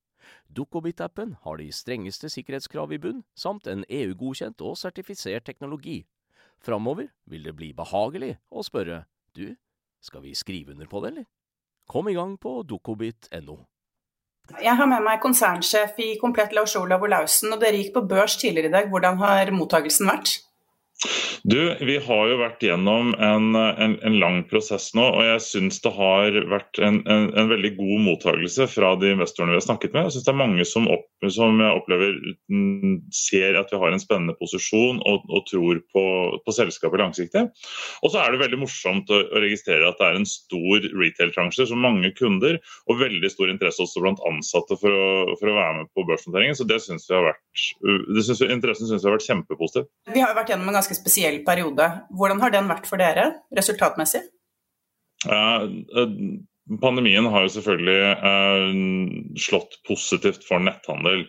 Dukkobit-appen 0.51 1.35
har 1.43 1.57
de 1.57 1.71
strengeste 1.71 2.29
sikkerhetskrav 2.29 2.93
i 2.93 2.99
bunn, 3.01 3.23
samt 3.35 3.67
en 3.67 3.85
EU-godkjent 3.89 4.61
og 4.65 4.77
sertifisert 4.79 5.45
teknologi. 5.47 6.01
Framover 6.61 7.09
vil 7.25 7.47
det 7.47 7.55
bli 7.57 7.71
behagelig 7.73 8.35
å 8.51 8.63
spørre 8.65 9.05
du, 9.35 9.55
skal 10.01 10.25
vi 10.25 10.35
skrive 10.37 10.75
under 10.75 10.89
på 10.89 11.01
det, 11.01 11.13
eller? 11.13 11.29
Kom 11.89 12.09
i 12.09 12.15
gang 12.15 12.37
på 12.39 12.61
dukkobit.no. 12.67 13.57
Jeg 14.59 14.75
har 14.75 14.87
med 14.89 15.03
meg 15.05 15.21
konsernsjef 15.23 15.99
i 16.01 16.13
Komplett 16.19 16.53
Lars 16.55 16.75
Olav 16.75 17.03
Olaussen, 17.05 17.53
og 17.53 17.61
dere 17.61 17.79
gikk 17.79 17.93
på 17.95 18.05
børs 18.09 18.37
tidligere 18.41 18.71
i 18.71 18.73
dag. 18.73 18.89
Hvordan 18.91 19.19
har 19.21 19.51
mottagelsen 19.55 20.09
vært? 20.09 20.39
Du, 21.43 21.77
Vi 21.81 21.95
har 21.97 22.27
jo 22.29 22.37
vært 22.37 22.61
gjennom 22.61 23.15
en, 23.17 23.55
en, 23.57 23.95
en 24.05 24.17
lang 24.21 24.41
prosess 24.49 24.91
nå, 24.97 25.03
og 25.17 25.23
jeg 25.25 25.41
syns 25.41 25.79
det 25.81 25.91
har 25.95 26.35
vært 26.51 26.77
en, 26.83 26.99
en, 27.09 27.49
veldig 27.49 27.71
god 27.79 28.03
mottagelse 28.05 28.67
fra 28.69 28.91
de 29.01 29.09
investorene 29.15 29.55
vi 29.55 29.57
har 29.57 29.65
snakket 29.65 29.95
med. 29.95 30.05
Jeg 30.05 30.15
synes 30.15 30.27
det 30.27 30.33
er 30.33 30.39
mange 30.41 30.65
som, 30.69 30.85
opp, 30.93 31.07
som 31.33 31.57
jeg 31.63 31.79
opplever 31.79 32.19
mm, 32.51 32.93
ser 33.15 33.57
at 33.57 33.73
vi 33.73 33.79
har 33.81 33.95
en 33.95 34.03
spennende 34.03 34.35
posisjon 34.37 35.01
og, 35.09 35.25
og 35.33 35.47
tror 35.49 35.81
på, 35.93 36.03
på 36.45 36.55
selskapet 36.55 37.01
langsiktig. 37.01 37.47
Og 38.05 38.13
så 38.13 38.21
er 38.21 38.35
det 38.35 38.43
veldig 38.43 38.61
morsomt 38.61 39.09
å, 39.09 39.23
å 39.25 39.41
registrere 39.41 39.89
at 39.89 39.97
det 39.97 40.11
er 40.11 40.21
en 40.21 40.29
stor 40.29 40.87
retail-bransje, 40.93 41.67
så 41.71 41.79
mange 41.79 42.13
kunder, 42.19 42.61
og 42.85 43.01
veldig 43.01 43.33
stor 43.33 43.49
interesse 43.49 43.81
også 43.81 44.05
blant 44.05 44.21
ansatte 44.29 44.77
for 44.77 44.93
å, 44.93 45.09
for 45.41 45.49
å 45.49 45.57
være 45.57 45.81
med 45.81 45.91
på 45.97 46.05
børsnoteringen. 46.05 46.59
Så 46.59 46.69
det 46.69 46.83
synes 46.85 47.09
vi 47.09 47.17
har 47.17 47.31
vært, 47.31 47.43
synes 48.21 48.45
vi, 48.45 48.51
interessen 48.53 48.91
syns 48.91 49.01
vi 49.01 49.09
har 49.09 49.17
vært 49.17 49.29
kjempepositiv. 49.29 49.89
Vi 50.11 50.21
har 50.21 50.35
jo 50.35 50.37
vært 50.37 50.53
gjennom 50.53 50.69
en 50.69 50.77
ganske 50.77 50.97
spesiell 50.97 51.30
periode. 51.45 51.87
Hvordan 52.11 52.41
har 52.43 52.53
den 52.53 52.69
vært 52.71 52.87
for 52.89 53.01
dere, 53.01 53.27
resultatmessig? 53.57 54.21
Eh, 55.25 55.65
pandemien 56.81 57.25
har 57.31 57.45
jo 57.45 57.55
selvfølgelig 57.55 58.03
eh, 58.11 58.75
slått 59.47 59.79
positivt 59.87 60.45
for 60.47 60.63
netthandel. 60.63 61.25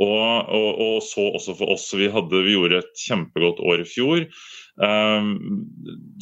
Og, 0.00 0.48
og, 0.48 0.68
og, 0.80 0.98
så 1.04 1.28
også 1.36 1.54
for 1.58 1.74
oss. 1.74 1.90
Vi, 1.94 2.08
hadde, 2.12 2.44
vi 2.46 2.56
gjorde 2.56 2.80
et 2.80 3.06
kjempegodt 3.06 3.60
år 3.60 3.82
i 3.84 3.88
fjor. 3.88 4.26
Um, 4.80 5.66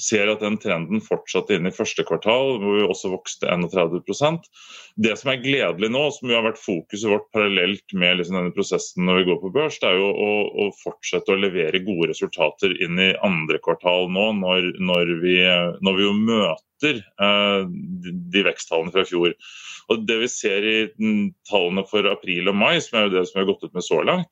ser 0.03 0.27
at 0.27 0.41
den 0.43 0.57
trenden 0.59 0.99
fortsatte 1.05 1.55
inn 1.55 1.69
i 1.71 1.75
første 1.75 2.03
kvartal, 2.03 2.57
hvor 2.59 2.81
vi 2.81 2.83
også 2.83 3.13
vokste 3.13 3.47
31% 3.47 4.49
Det 4.99 5.13
som 5.21 5.31
er 5.31 5.39
gledelig 5.45 5.93
nå, 5.95 6.03
som 6.17 6.33
har 6.35 6.43
vært 6.43 6.59
fokuset 6.59 7.13
vårt 7.13 7.29
parallelt 7.31 7.95
med 7.95 8.19
liksom 8.19 8.41
denne 8.41 8.55
prosessen 8.57 9.07
når 9.07 9.21
vi 9.21 9.29
går 9.29 9.39
på 9.45 9.53
børs, 9.55 9.79
det 9.79 9.93
er 9.93 10.01
jo 10.03 10.11
å, 10.11 10.33
å, 10.65 10.67
fortsette 10.83 11.31
å 11.31 11.39
levere 11.39 11.85
gode 11.87 12.11
resultater 12.11 12.75
inn 12.83 12.99
i 12.99 13.13
andre 13.23 13.63
kvartal 13.63 14.11
nå, 14.11 14.27
når, 14.43 14.73
når, 14.83 15.15
vi, 15.23 15.39
når 15.87 16.01
vi, 16.01 16.09
jo 16.09 16.19
møter 16.19 16.67
uh, 16.87 17.67
de, 17.67 18.15
de 18.33 18.45
veksttallene 18.47 18.95
fra 18.95 19.05
fjor. 19.09 19.37
Og 19.91 20.07
Det 20.07 20.19
vi 20.23 20.31
ser 20.31 20.67
i 20.67 20.79
tallene 21.51 21.85
for 21.91 22.07
april 22.11 22.51
og 22.53 22.59
mai, 22.59 22.79
som 22.85 22.99
er 22.99 23.09
jo 23.09 23.15
det 23.17 23.27
som 23.29 23.39
vi 23.39 23.45
har 23.45 23.51
gått 23.53 23.67
ut 23.67 23.77
med 23.77 23.87
så 23.87 24.03
langt, 24.07 24.31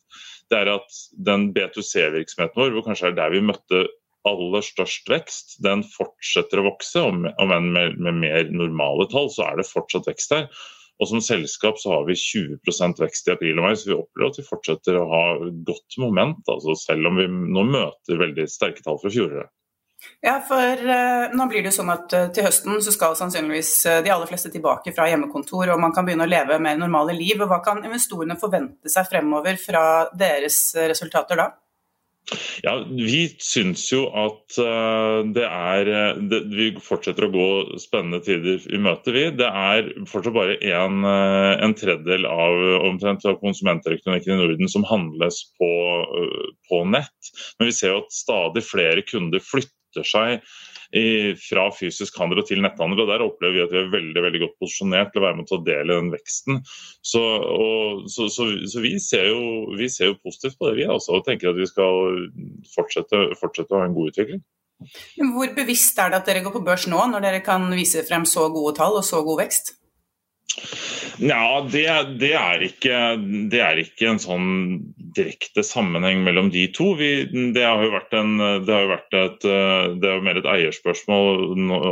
det 0.48 0.62
er 0.62 0.70
at 0.72 1.00
den 1.28 1.50
B2C-virksomheten 1.52 2.56
vår, 2.56 2.74
hvor 2.74 2.86
kanskje 2.86 3.10
er 3.10 3.18
der 3.18 3.34
vi 3.34 3.44
møtte 3.44 3.84
aller 4.28 4.64
størst 4.64 5.08
vekst, 5.10 5.58
den 5.64 5.84
fortsetter 5.86 6.60
å 6.60 6.68
vokse. 6.70 7.02
Om 7.04 7.52
enn 7.54 7.70
med, 7.74 7.98
mer 8.22 8.50
normale 8.52 9.08
tall, 9.12 9.30
så 9.32 9.50
er 9.50 9.60
det 9.60 9.68
fortsatt 9.68 10.08
vekst 10.10 10.34
der. 10.34 10.48
Og 10.98 11.06
som 11.06 11.22
selskap 11.22 11.78
så 11.78 11.92
har 11.92 12.08
vi 12.08 12.16
20% 12.18 12.98
vekst 12.98 13.28
i 13.28 13.34
april 13.36 13.60
og 13.60 13.68
mai, 13.68 13.76
så 13.78 13.92
vi 13.92 13.98
opplever 13.98 14.32
at 14.32 14.40
vi 14.40 14.48
fortsetter 14.48 14.98
å 14.98 15.06
ha 15.12 15.22
godt 15.68 15.98
moment. 16.02 16.40
Altså 16.50 16.74
selv 16.80 17.10
om 17.10 17.20
vi 17.20 17.28
nå 17.28 17.64
møter 17.68 18.18
veldig 18.18 18.48
sterke 18.50 18.82
tall 18.82 18.98
fra 19.02 19.12
fjoråret. 19.14 19.52
Ja, 20.22 20.38
for 20.46 20.82
uh, 20.82 21.34
nå 21.34 21.46
blir 21.50 21.62
det 21.62 21.72
jo 21.72 21.78
sånn 21.80 21.90
at 21.90 22.12
uh, 22.14 22.26
til 22.34 22.46
høsten 22.46 22.78
så 22.82 22.94
skal 22.94 23.16
sannsynligvis 23.18 23.72
uh, 23.90 23.98
de 24.02 24.12
aller 24.14 24.30
fleste 24.30 24.50
tilbake 24.54 24.94
fra 24.94 25.08
hjemmekontor, 25.10 25.72
og 25.74 25.82
man 25.82 25.94
kan 25.94 26.06
begynne 26.06 26.26
å 26.26 26.30
leve 26.30 26.58
mer 26.62 26.78
normale 26.78 27.16
liv. 27.18 27.42
Hva 27.42 27.58
kan 27.64 27.82
investorene 27.82 28.38
forvente 28.38 28.90
seg 28.90 29.08
fremover 29.10 29.58
fra 29.58 29.82
deres 30.14 30.60
resultater 30.90 31.42
da? 31.42 31.48
Ja, 32.60 32.74
Vi 32.84 33.22
syns 33.40 33.86
jo 33.88 34.02
at 34.12 34.52
det 35.32 35.46
er 35.46 35.88
eh, 35.88 36.18
det, 36.28 36.42
Vi 36.52 36.66
fortsetter 36.84 37.24
å 37.24 37.30
gå 37.32 37.46
spennende 37.80 38.20
tider 38.20 38.66
i 38.68 38.80
møte, 38.84 39.14
vi. 39.16 39.22
Det 39.32 39.48
er 39.48 39.88
fortsatt 40.10 40.36
bare 40.36 40.58
en, 40.74 41.06
en 41.08 41.76
tredjedel 41.78 42.28
av, 42.28 42.60
omtrent, 42.90 43.24
av 43.24 43.40
konsumentelektronikken 43.40 44.34
i 44.34 44.38
Norden 44.42 44.68
som 44.68 44.84
handles 44.90 45.40
på, 45.56 45.72
på 46.68 46.84
nett. 46.92 47.32
Men 47.56 47.70
vi 47.70 47.78
ser 47.80 47.94
jo 47.94 48.02
at 48.02 48.12
stadig 48.12 48.66
flere 48.68 49.06
kunder 49.08 49.40
flytter 49.40 49.77
seg 49.96 50.42
i, 50.96 51.34
fra 51.40 51.68
fysisk 51.74 52.16
handel 52.20 52.44
til 52.46 52.62
netthandel. 52.64 53.04
og 53.04 53.10
Der 53.10 53.24
opplever 53.24 53.56
vi 53.56 53.64
at 53.64 53.72
vi 53.74 53.80
er 53.82 53.92
veldig 53.92 54.24
veldig 54.24 54.42
godt 54.44 54.58
posisjonert 54.64 55.12
til 55.12 55.22
å 55.22 55.26
være 55.26 55.38
med 55.40 55.48
til 55.48 55.58
å 55.58 55.64
dele 55.66 55.98
den 56.00 56.12
veksten. 56.14 56.60
Så, 57.00 57.22
og, 57.22 58.04
så, 58.12 58.28
så, 58.32 58.48
så 58.68 58.84
vi, 58.84 58.94
ser 59.02 59.30
jo, 59.30 59.40
vi, 59.78 59.90
ser 59.92 60.12
jo, 60.12 60.20
positivt 60.22 60.58
på 60.58 60.70
det, 60.70 60.78
vi 60.80 60.88
også, 60.88 61.18
og 61.18 61.26
tenker 61.28 61.52
at 61.52 61.60
vi 61.60 61.68
skal 61.68 62.22
fortsette, 62.74 63.24
fortsette 63.40 63.74
å 63.74 63.82
ha 63.82 63.88
en 63.88 63.96
god 63.96 64.12
utvikling. 64.12 64.44
Hvor 65.34 65.50
bevisst 65.56 65.98
er 65.98 66.12
det 66.12 66.20
at 66.20 66.28
dere 66.30 66.44
går 66.44 66.54
på 66.54 66.62
børs 66.66 66.86
nå, 66.90 67.00
når 67.10 67.24
dere 67.24 67.42
kan 67.42 67.66
vise 67.74 68.04
frem 68.06 68.26
så 68.28 68.46
gode 68.54 68.76
tall 68.78 69.00
og 69.00 69.06
så 69.06 69.24
god 69.26 69.42
vekst? 69.42 69.77
Ja, 71.18 71.66
det, 71.66 71.84
det, 72.20 72.30
er 72.38 72.62
ikke, 72.62 72.96
det, 73.50 73.60
er 73.62 73.80
ikke, 73.82 74.06
en 74.12 74.20
sånn 74.22 74.50
direkte 75.16 75.64
sammenheng 75.66 76.20
mellom 76.26 76.50
de 76.54 76.66
to. 76.74 76.92
Vi, 76.98 77.10
det 77.56 77.64
har 77.64 77.82
jo 77.82 77.90
vært, 77.94 78.14
en, 78.14 78.36
har 78.38 78.84
jo 78.84 78.92
vært 78.92 79.16
et, 79.18 79.46
det 79.98 80.12
er 80.12 80.22
mer 80.22 80.38
et 80.38 80.46
eierspørsmål, 80.46 81.42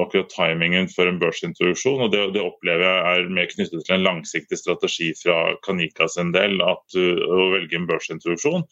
akkurat 0.05 0.31
timingen 0.31 0.87
for 0.93 1.11
en 1.11 1.19
børsintroduksjon. 1.23 2.05
og 2.07 2.13
det, 2.15 2.23
det, 2.37 2.45
opplever 2.45 2.87
jeg 2.87 3.25
er 3.25 3.33
mer 3.41 3.51
knyttet 3.51 3.83
til 3.83 3.97
en 3.97 4.07
langsiktig 4.07 4.61
strategi 4.61 5.11
fra 5.19 5.41
Kanika 5.67 6.07
sin 6.13 6.31
del, 6.37 6.61
at, 6.63 6.95
å 6.95 7.51
velge 7.57 7.81
en 7.81 7.91
børsintroduksjon. 7.91 8.69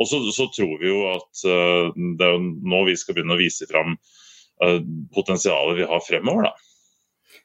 Og 0.00 0.08
så, 0.08 0.18
så, 0.34 0.48
tror 0.56 0.74
vi 0.80 0.90
jo 0.90 1.06
at 1.12 1.46
uh, 1.46 1.94
det 2.18 2.26
er 2.26 2.42
nå 2.42 2.84
vi 2.88 2.98
skal 2.98 3.18
begynne 3.18 3.36
å 3.36 3.42
vise 3.42 3.68
fram 3.70 3.96
potensialet 5.14 5.80
vi 5.80 5.86
har 5.90 6.02
fremover. 6.06 6.46
da. 6.46 6.71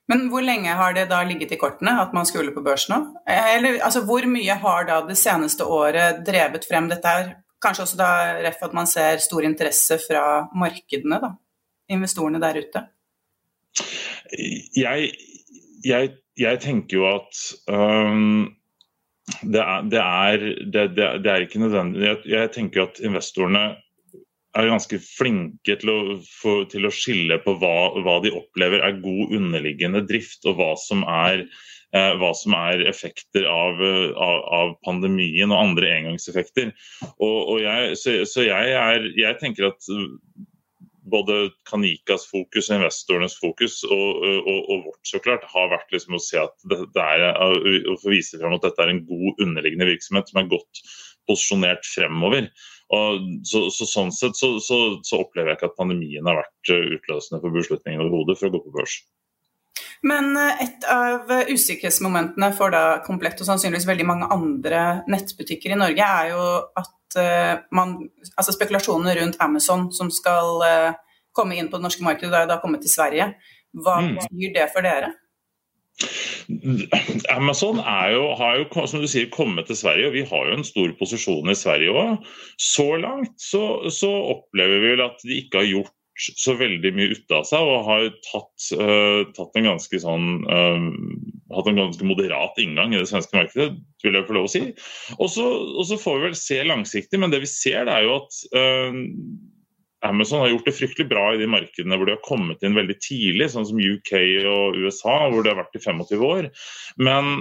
Men 0.07 0.27
hvor 0.31 0.43
lenge 0.45 0.75
har 0.79 0.93
det 0.95 1.07
da 1.09 1.19
ligget 1.27 1.51
i 1.51 1.59
kortene 1.59 1.97
at 2.01 2.13
man 2.15 2.27
skulle 2.27 2.53
på 2.55 2.63
børs 2.63 2.87
nå? 2.91 2.99
Eller 3.27 3.81
altså, 3.83 4.05
hvor 4.07 4.23
mye 4.29 4.55
har 4.61 4.87
da 4.87 5.01
det 5.07 5.17
seneste 5.19 5.67
året 5.67 6.21
drevet 6.27 6.67
frem 6.67 6.87
dette 6.91 7.11
her? 7.11 7.33
Kanskje 7.63 7.87
også 7.87 7.97
da 7.99 8.11
ref 8.45 8.61
at 8.63 8.75
man 8.77 8.87
ser 8.87 9.19
stor 9.23 9.43
interesse 9.43 9.97
fra 10.03 10.21
markedene, 10.55 11.19
da? 11.23 11.33
Investorene 11.91 12.39
der 12.43 12.61
ute? 12.61 12.83
Jeg, 14.77 15.11
jeg, 15.85 16.13
jeg 16.37 16.59
tenker 16.61 16.99
jo 16.99 17.07
at 17.09 17.41
um, 17.71 18.47
det, 19.41 19.61
er, 19.61 19.81
det, 19.91 19.99
er, 20.01 20.47
det, 20.71 20.85
det, 20.95 21.31
er, 21.31 21.43
ikke 21.43 21.59
nødvendig 21.59 22.05
jeg, 22.05 22.17
jeg 22.31 22.51
tenker 22.55 22.87
at 22.87 22.99
investorene 23.03 23.63
er 24.57 24.71
ganske 24.71 24.99
flinke 25.03 25.77
til 25.81 25.91
å, 25.91 25.97
for, 26.39 26.65
til 26.71 26.87
å 26.87 26.93
skille 26.93 27.39
på 27.43 27.55
hva, 27.61 27.75
hva, 28.03 28.19
de 28.23 28.33
opplever 28.35 28.83
er 28.85 28.99
god 29.03 29.33
underliggende 29.37 30.03
drift, 30.09 30.45
og 30.49 30.59
hva 30.59 30.71
som 30.81 31.03
er, 31.07 31.45
eh, 31.95 32.11
hva 32.21 32.33
som 32.37 32.55
er 32.57 32.85
effekter 32.89 33.47
av, 33.51 33.81
av, 33.81 34.43
av, 34.59 34.75
pandemien 34.87 35.53
og 35.53 35.61
andre 35.61 35.93
engangseffekter. 35.99 36.73
Og, 37.17 37.37
og 37.37 37.63
jeg, 37.63 37.97
så, 38.01 38.19
så 38.29 38.45
jeg, 38.47 38.77
er, 38.77 39.09
jeg, 39.17 39.39
tenker 39.41 39.71
at 39.71 39.91
både 41.07 41.49
Kanikas 41.69 42.25
fokus 42.27 42.71
investorenes 42.73 43.37
fokus 43.39 43.79
og, 43.87 44.23
og, 44.25 44.57
og, 44.57 44.87
vårt 44.89 45.07
så 45.07 45.21
klart 45.23 45.45
har 45.47 45.69
vært 45.71 45.93
liksom 45.95 46.17
å 46.17 46.23
se 46.23 46.39
at 46.41 46.55
det, 46.67 46.81
det 46.95 47.03
er, 47.03 47.29
å 47.39 47.95
vise 48.03 48.39
frem 48.39 48.57
at 48.57 48.65
dette 48.65 48.83
er 48.83 48.91
en 48.91 49.05
god 49.07 49.45
underliggende 49.45 49.87
virksomhet 49.93 50.31
som 50.31 50.41
er 50.41 50.49
godt 50.51 50.83
posisjonert 51.27 51.87
fremover. 51.87 52.49
Så, 52.87 53.65
så, 53.75 53.83
sånn 53.83 54.13
sett 54.15 54.37
så, 54.39 54.53
så, 54.63 54.77
så, 55.03 55.17
opplever 55.19 55.51
jeg 55.51 55.59
ikke 55.59 55.67
at 55.73 55.79
pandemien 55.79 56.27
har 56.29 56.37
vært 56.39 56.69
eh, 56.71 56.93
utløsende 56.95 57.41
for 57.43 57.51
beslutningen 57.51 57.99
overhodet 58.05 58.37
for 58.39 58.47
å 58.47 58.53
gå 58.53 58.61
på 58.63 58.71
børs. 58.77 58.93
Men 60.07 60.29
eh, 60.39 60.61
et 60.63 60.87
av 60.87 61.33
usikkerhetsmomentene 61.51 62.47
for 62.55 62.71
da 62.71 63.01
Komplett 63.03 63.43
og 63.43 63.49
sannsynligvis 63.49 63.89
veldig 63.89 64.07
mange 64.07 64.29
andre 64.31 64.85
nettbutikker 65.11 65.75
i 65.75 65.81
Norge, 65.81 66.07
er 66.07 66.31
jo 66.31 66.47
at 66.79 67.19
uh, 67.19 67.59
man 67.75 67.97
Altså 68.29 68.55
spekulasjonene 68.55 69.17
rundt 69.19 69.43
Amazon 69.43 69.89
som 69.91 70.13
skal 70.13 70.63
komme 71.35 71.59
inn 71.59 71.67
på 71.67 71.79
det 71.79 71.89
norske 71.89 72.07
markedet, 72.07 72.31
da, 72.31 72.45
da 72.47 72.61
kommet 72.61 72.85
til 72.85 72.93
Sverige. 72.93 73.33
Hva 73.75 73.99
mm. 74.01 74.13
betyr 74.15 74.55
det 74.55 74.69
for 74.71 74.87
dere? 74.87 75.11
Amazon 77.33 77.79
jo, 77.81 78.23
har 78.37 78.59
jo 78.59 78.87
som 78.87 79.01
du 79.01 79.07
sier, 79.09 79.29
kommet 79.33 79.69
til 79.69 79.79
Sverige, 79.79 80.09
og 80.09 80.17
vi 80.17 80.25
har 80.29 80.49
jo 80.49 80.57
en 80.59 80.67
stor 80.67 80.93
posisjon 80.99 81.51
i 81.51 81.57
Sverige 81.57 81.93
òg. 81.95 82.27
Så 82.61 82.89
langt 83.01 83.35
så, 83.41 83.89
så, 83.93 84.11
opplever 84.37 84.83
vi 84.83 84.93
vel 84.95 85.05
at 85.07 85.23
de 85.25 85.41
ikke 85.41 85.63
har 85.63 85.71
gjort 85.71 85.93
så 86.17 86.55
veldig 86.57 86.91
mye 86.97 87.13
ut 87.13 87.33
av 87.35 87.43
seg, 87.45 87.61
og 87.61 87.89
har 87.89 88.07
tatt, 88.25 88.69
uh, 88.77 89.25
tatt 89.37 89.59
en 89.59 89.67
ganske 89.69 89.99
sånn 90.01 90.31
uh, 90.49 90.87
hatt 91.53 91.69
en 91.69 91.77
ganske 91.77 92.07
moderat 92.09 92.57
inngang 92.61 92.95
i 92.95 93.01
det 93.01 93.09
svenske 93.09 93.37
markedet, 93.37 93.75
vil 94.05 94.17
jeg 94.17 94.25
få 94.25 94.37
lov 94.37 94.47
å 94.47 94.51
si. 94.51 94.63
Og 95.17 95.29
så 95.29 95.99
får 96.01 96.17
vi 96.17 96.25
vel 96.29 96.39
se 96.39 96.57
langsiktig, 96.65 97.21
men 97.21 97.33
det 97.33 97.43
vi 97.45 97.51
ser, 97.51 97.85
det 97.87 97.99
er 97.99 98.07
jo 98.07 98.17
at 98.17 98.41
uh, 98.57 98.97
Amazon 100.07 100.43
har 100.43 100.51
gjort 100.51 100.67
det 100.69 100.75
fryktelig 100.77 101.07
bra 101.09 101.23
i 101.33 101.39
de 101.41 101.47
markedene 101.49 101.97
hvor 101.97 102.07
de 102.07 102.15
har 102.15 102.23
kommet 102.25 102.63
inn 102.65 102.77
veldig 102.77 102.95
tidlig, 103.03 103.49
sånn 103.53 103.67
som 103.67 103.79
UK 103.81 104.13
og 104.49 104.77
USA, 104.79 105.15
hvor 105.31 105.43
de 105.43 105.51
har 105.51 105.59
vært 105.59 105.77
i 105.77 105.81
25 105.83 106.23
år. 106.27 106.49
Men, 107.01 107.31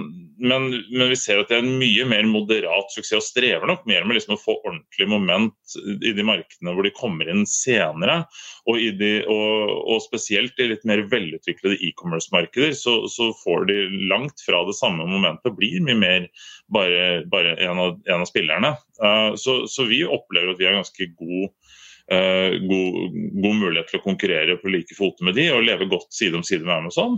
men, 0.41 0.67
men 0.91 1.11
vi 1.11 1.19
ser 1.19 1.41
at 1.41 1.51
det 1.51 1.59
er 1.59 1.65
en 1.65 1.79
mye 1.79 2.07
mer 2.09 2.27
moderat 2.29 2.93
suksess, 2.93 3.17
og 3.21 3.25
strever 3.25 3.69
nok 3.69 3.87
mer 3.89 4.05
med 4.07 4.19
liksom 4.19 4.35
å 4.35 4.41
få 4.41 4.57
ordentlig 4.59 5.09
moment 5.09 5.77
i 6.03 6.13
de 6.15 6.25
markedene 6.27 6.75
hvor 6.75 6.87
de 6.87 6.93
kommer 6.97 7.31
inn 7.31 7.45
senere. 7.49 8.19
Og, 8.67 8.81
de, 8.99 9.11
og, 9.31 9.73
og 9.93 10.03
spesielt 10.03 10.59
i 10.59 10.69
litt 10.73 10.85
mer 10.87 11.05
velutviklede 11.11 11.79
e-commerce-markeder 11.87 12.75
så, 12.77 12.99
så, 13.11 13.31
får 13.43 13.67
de 13.69 13.79
langt 14.11 14.41
fra 14.43 14.63
det 14.67 14.75
samme 14.77 15.05
momentet, 15.07 15.55
blir 15.55 15.79
mye 15.85 15.97
mer 15.97 16.27
bare, 16.73 17.23
bare 17.31 17.55
en, 17.63 17.79
av, 17.79 17.97
en, 18.07 18.21
av, 18.23 18.27
spillerne. 18.29 18.73
Uh, 19.01 19.33
så, 19.39 19.61
så 19.71 19.87
vi 19.87 20.03
opplever 20.03 20.53
at 20.53 20.61
vi 20.61 20.67
har 20.67 20.77
ganske 20.79 21.09
god 21.19 21.51
god, 22.07 23.15
god, 23.41 23.55
mulighet 23.59 23.89
til 23.91 23.99
å 23.99 24.03
konkurrere 24.05 24.55
på 24.61 24.71
like 24.71 24.95
fot 24.95 25.19
med 25.25 25.35
de 25.35 25.49
og 25.51 25.65
leve 25.65 25.89
godt 25.91 26.07
side 26.15 26.37
om 26.39 26.45
side 26.45 26.63
med 26.63 26.75
Amazon. 26.77 27.17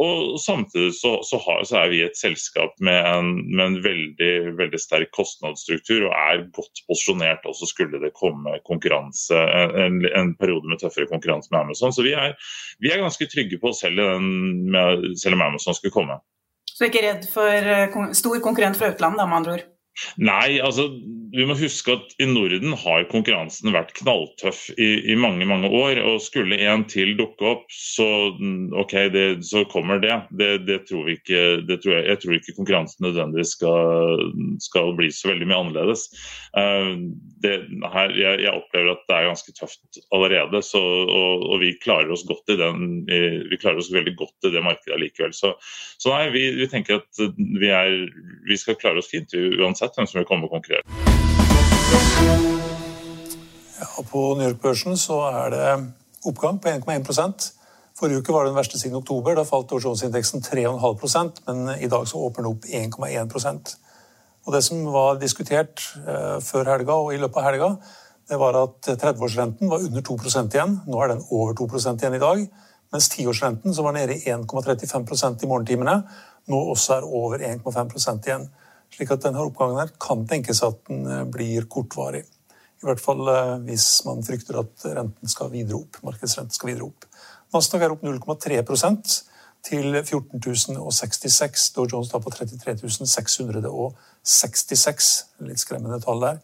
Og 0.00 0.38
Samtidig 0.40 0.94
så, 0.96 1.18
så, 1.26 1.40
har, 1.44 1.60
så 1.68 1.82
er 1.82 1.92
vi 1.92 2.00
et 2.04 2.16
selskap 2.16 2.72
med 2.80 2.98
en, 3.04 3.34
med 3.50 3.64
en 3.66 3.78
veldig, 3.84 4.32
veldig, 4.58 4.80
sterk 4.80 5.12
kostnadsstruktur 5.16 6.06
og 6.08 6.14
er 6.16 6.46
godt 6.56 6.82
posisjonert 6.88 7.44
også 7.50 7.68
skulle 7.68 8.00
det 8.00 8.14
komme 8.16 8.56
konkurranse, 8.68 9.36
en, 9.84 10.00
en 10.08 10.32
periode 10.40 10.70
med 10.70 10.80
tøffere 10.80 11.10
konkurranse 11.10 11.52
med 11.52 11.60
Amazon. 11.66 11.92
Så 11.92 12.06
vi 12.06 12.14
er, 12.16 12.36
vi 12.80 12.92
er 12.92 13.02
ganske 13.02 13.28
trygge 13.28 13.60
på 13.60 13.74
selv, 13.76 14.00
den, 14.00 15.12
selv 15.20 15.36
om 15.36 15.48
Amazon 15.50 15.76
skulle 15.76 15.94
komme. 15.94 16.20
Så 16.70 16.88
ikke 16.88 17.02
redd 17.04 17.26
for 17.28 17.72
eh, 17.74 17.98
stor 18.16 18.40
konkurrent 18.40 18.78
fra 18.80 18.88
utlandet, 18.94 19.26
med 19.28 19.36
andre 19.36 19.58
ord? 19.58 19.68
Nei, 20.20 20.60
altså 20.64 20.88
vi 21.30 21.46
må 21.46 21.54
huske 21.58 21.94
at 21.94 22.14
i 22.22 22.26
Norden 22.26 22.74
har 22.78 23.06
konkurransen 23.10 23.70
vært 23.74 23.92
knalltøff 23.98 24.64
i, 24.74 24.88
i 25.12 25.16
mange 25.18 25.46
mange 25.48 25.70
år. 25.70 26.00
og 26.02 26.22
Skulle 26.24 26.58
en 26.66 26.84
til 26.90 27.14
dukke 27.18 27.46
opp, 27.52 27.66
så 27.70 28.06
ok, 28.82 28.94
det, 29.14 29.26
så 29.46 29.64
kommer 29.70 30.02
det. 30.02 30.16
Det, 30.36 30.50
det 30.66 30.80
tror 30.88 31.06
vi 31.06 31.16
ikke, 31.18 31.42
det 31.68 31.80
tror 31.82 31.96
jeg, 31.96 32.06
jeg, 32.10 32.22
tror 32.22 32.36
ikke 32.36 32.56
konkurransen 32.58 33.06
nødvendigvis 33.06 33.54
skal, 33.58 34.24
skal, 34.62 34.94
bli 34.98 35.10
så 35.14 35.30
veldig 35.30 35.50
mye 35.50 35.60
annerledes. 35.64 36.08
Uh, 36.56 37.06
her, 37.94 38.16
jeg, 38.18 38.42
jeg, 38.42 38.54
opplever 38.56 38.94
at 38.96 39.06
det 39.06 39.16
er 39.16 39.28
ganske 39.30 39.54
tøft 39.54 40.00
allerede, 40.16 40.62
så, 40.66 40.80
og, 40.80 41.46
og, 41.46 41.56
vi 41.62 41.74
klarer 41.82 42.10
oss 42.10 42.26
godt 42.26 42.50
i 42.50 42.58
den, 42.58 43.04
vi 43.06 43.60
klarer 43.60 43.78
oss 43.80 43.92
veldig 43.92 44.16
godt 44.18 44.48
i 44.48 44.54
det 44.54 44.64
markedet 44.64 44.98
likevel. 45.02 45.34
Så, 45.36 45.52
så 46.00 46.14
nei, 46.14 46.26
vi, 46.34 46.44
vi, 46.58 46.68
tenker 46.70 47.00
at 47.00 47.22
vi, 47.36 47.70
er, 47.70 48.08
vi 48.48 48.58
skal 48.58 48.78
klare 48.80 49.02
oss 49.02 49.10
fint 49.12 49.34
uansett 49.36 49.89
hvem 49.96 50.08
som 50.10 50.18
vil 50.18 50.28
komme 50.28 50.48
og 50.48 50.56
konkurrere. 50.56 50.84
Ja, 53.80 54.04
på 54.10 54.26
New 54.36 54.46
York-børsen 54.48 54.98
så 55.00 55.22
er 55.30 55.54
det 55.54 55.64
oppgang 56.28 56.60
på 56.60 56.68
1,1% 56.68 57.50
Forrige 58.00 58.22
uke 58.22 58.32
var 58.32 58.46
det 58.46 58.54
den 58.54 58.56
verste 58.56 58.78
siden 58.80 58.96
oktober. 58.96 59.34
Da 59.36 59.42
falt 59.44 59.72
orsjonsindeksen 59.76 60.40
3,5% 60.40 61.42
men 61.48 61.74
i 61.76 61.88
dag 61.90 62.06
så 62.08 62.22
åpner 62.24 62.46
det 62.46 62.52
opp 62.54 62.64
1,1% 62.64 63.74
Og 64.46 64.52
Det 64.54 64.62
som 64.64 64.86
var 64.92 65.18
diskutert 65.20 65.82
eh, 66.00 66.38
før 66.40 66.70
helga 66.72 66.96
og 66.96 67.12
i 67.12 67.18
løpet 67.20 67.36
av 67.36 67.44
helga, 67.44 67.68
det 68.30 68.38
var 68.40 68.56
at 68.56 68.88
30-årsrenten 68.88 69.68
var 69.68 69.84
under 69.84 70.02
2% 70.06 70.54
igjen. 70.54 70.78
Nå 70.86 71.02
er 71.02 71.12
den 71.12 71.22
over 71.28 71.52
2 71.58 71.66
igjen 71.90 72.14
i 72.14 72.22
dag. 72.22 72.46
Mens 72.92 73.08
10-årsrenten, 73.12 73.74
som 73.74 73.84
var 73.84 73.92
nede 73.92 74.16
i 74.16 74.32
1,35% 74.32 75.44
i 75.44 75.50
morgentimene, 75.50 75.96
nå 76.48 76.60
også 76.72 76.96
er 76.96 77.06
over 77.06 77.38
1,5% 77.38 78.30
igjen. 78.30 78.48
Slik 78.94 79.10
at 79.14 79.24
denne 79.24 79.42
oppgangen 79.44 79.80
her 79.80 79.90
kan 80.02 80.26
tenkes 80.28 80.62
at 80.66 80.78
den 80.88 81.00
eh, 81.06 81.24
blir 81.30 81.62
kortvarig. 81.70 82.24
I 82.80 82.86
hvert 82.88 83.02
fall 83.02 83.28
eh, 83.28 83.58
hvis 83.68 83.86
man 84.06 84.26
frykter 84.26 84.54
at 84.62 84.74
renten 84.96 85.28
skal 85.30 85.52
videre 85.52 85.76
opp. 85.82 85.92
markedsrenten 86.06 86.54
skal 86.56 86.68
videre 86.72 86.86
opp. 86.88 87.00
Nasdaq 87.54 87.80
er 87.82 87.92
opp 87.94 88.02
0,3% 88.06 89.04
til 89.66 89.86
14.066. 90.00 91.74
Dow 91.76 91.86
Jones 91.90 92.10
da 92.12 92.18
på 92.22 92.30
33.666. 92.32 95.10
Litt 95.48 95.60
skremmende 95.60 96.00
tall 96.04 96.20
der. 96.24 96.36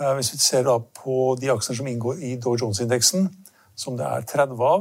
Eh, 0.00 0.14
hvis 0.18 0.32
vi 0.34 0.38
ser 0.42 0.62
da 0.66 0.76
på 0.82 1.14
de 1.38 1.46
aksjene 1.54 1.78
som 1.78 1.90
inngår 1.90 2.16
i 2.18 2.20
Dow 2.42 2.54
Jones-indeksen, 2.58 3.20
som 3.78 3.92
det 3.98 4.06
er 4.06 4.20
30 4.26 4.62
av, 4.66 4.80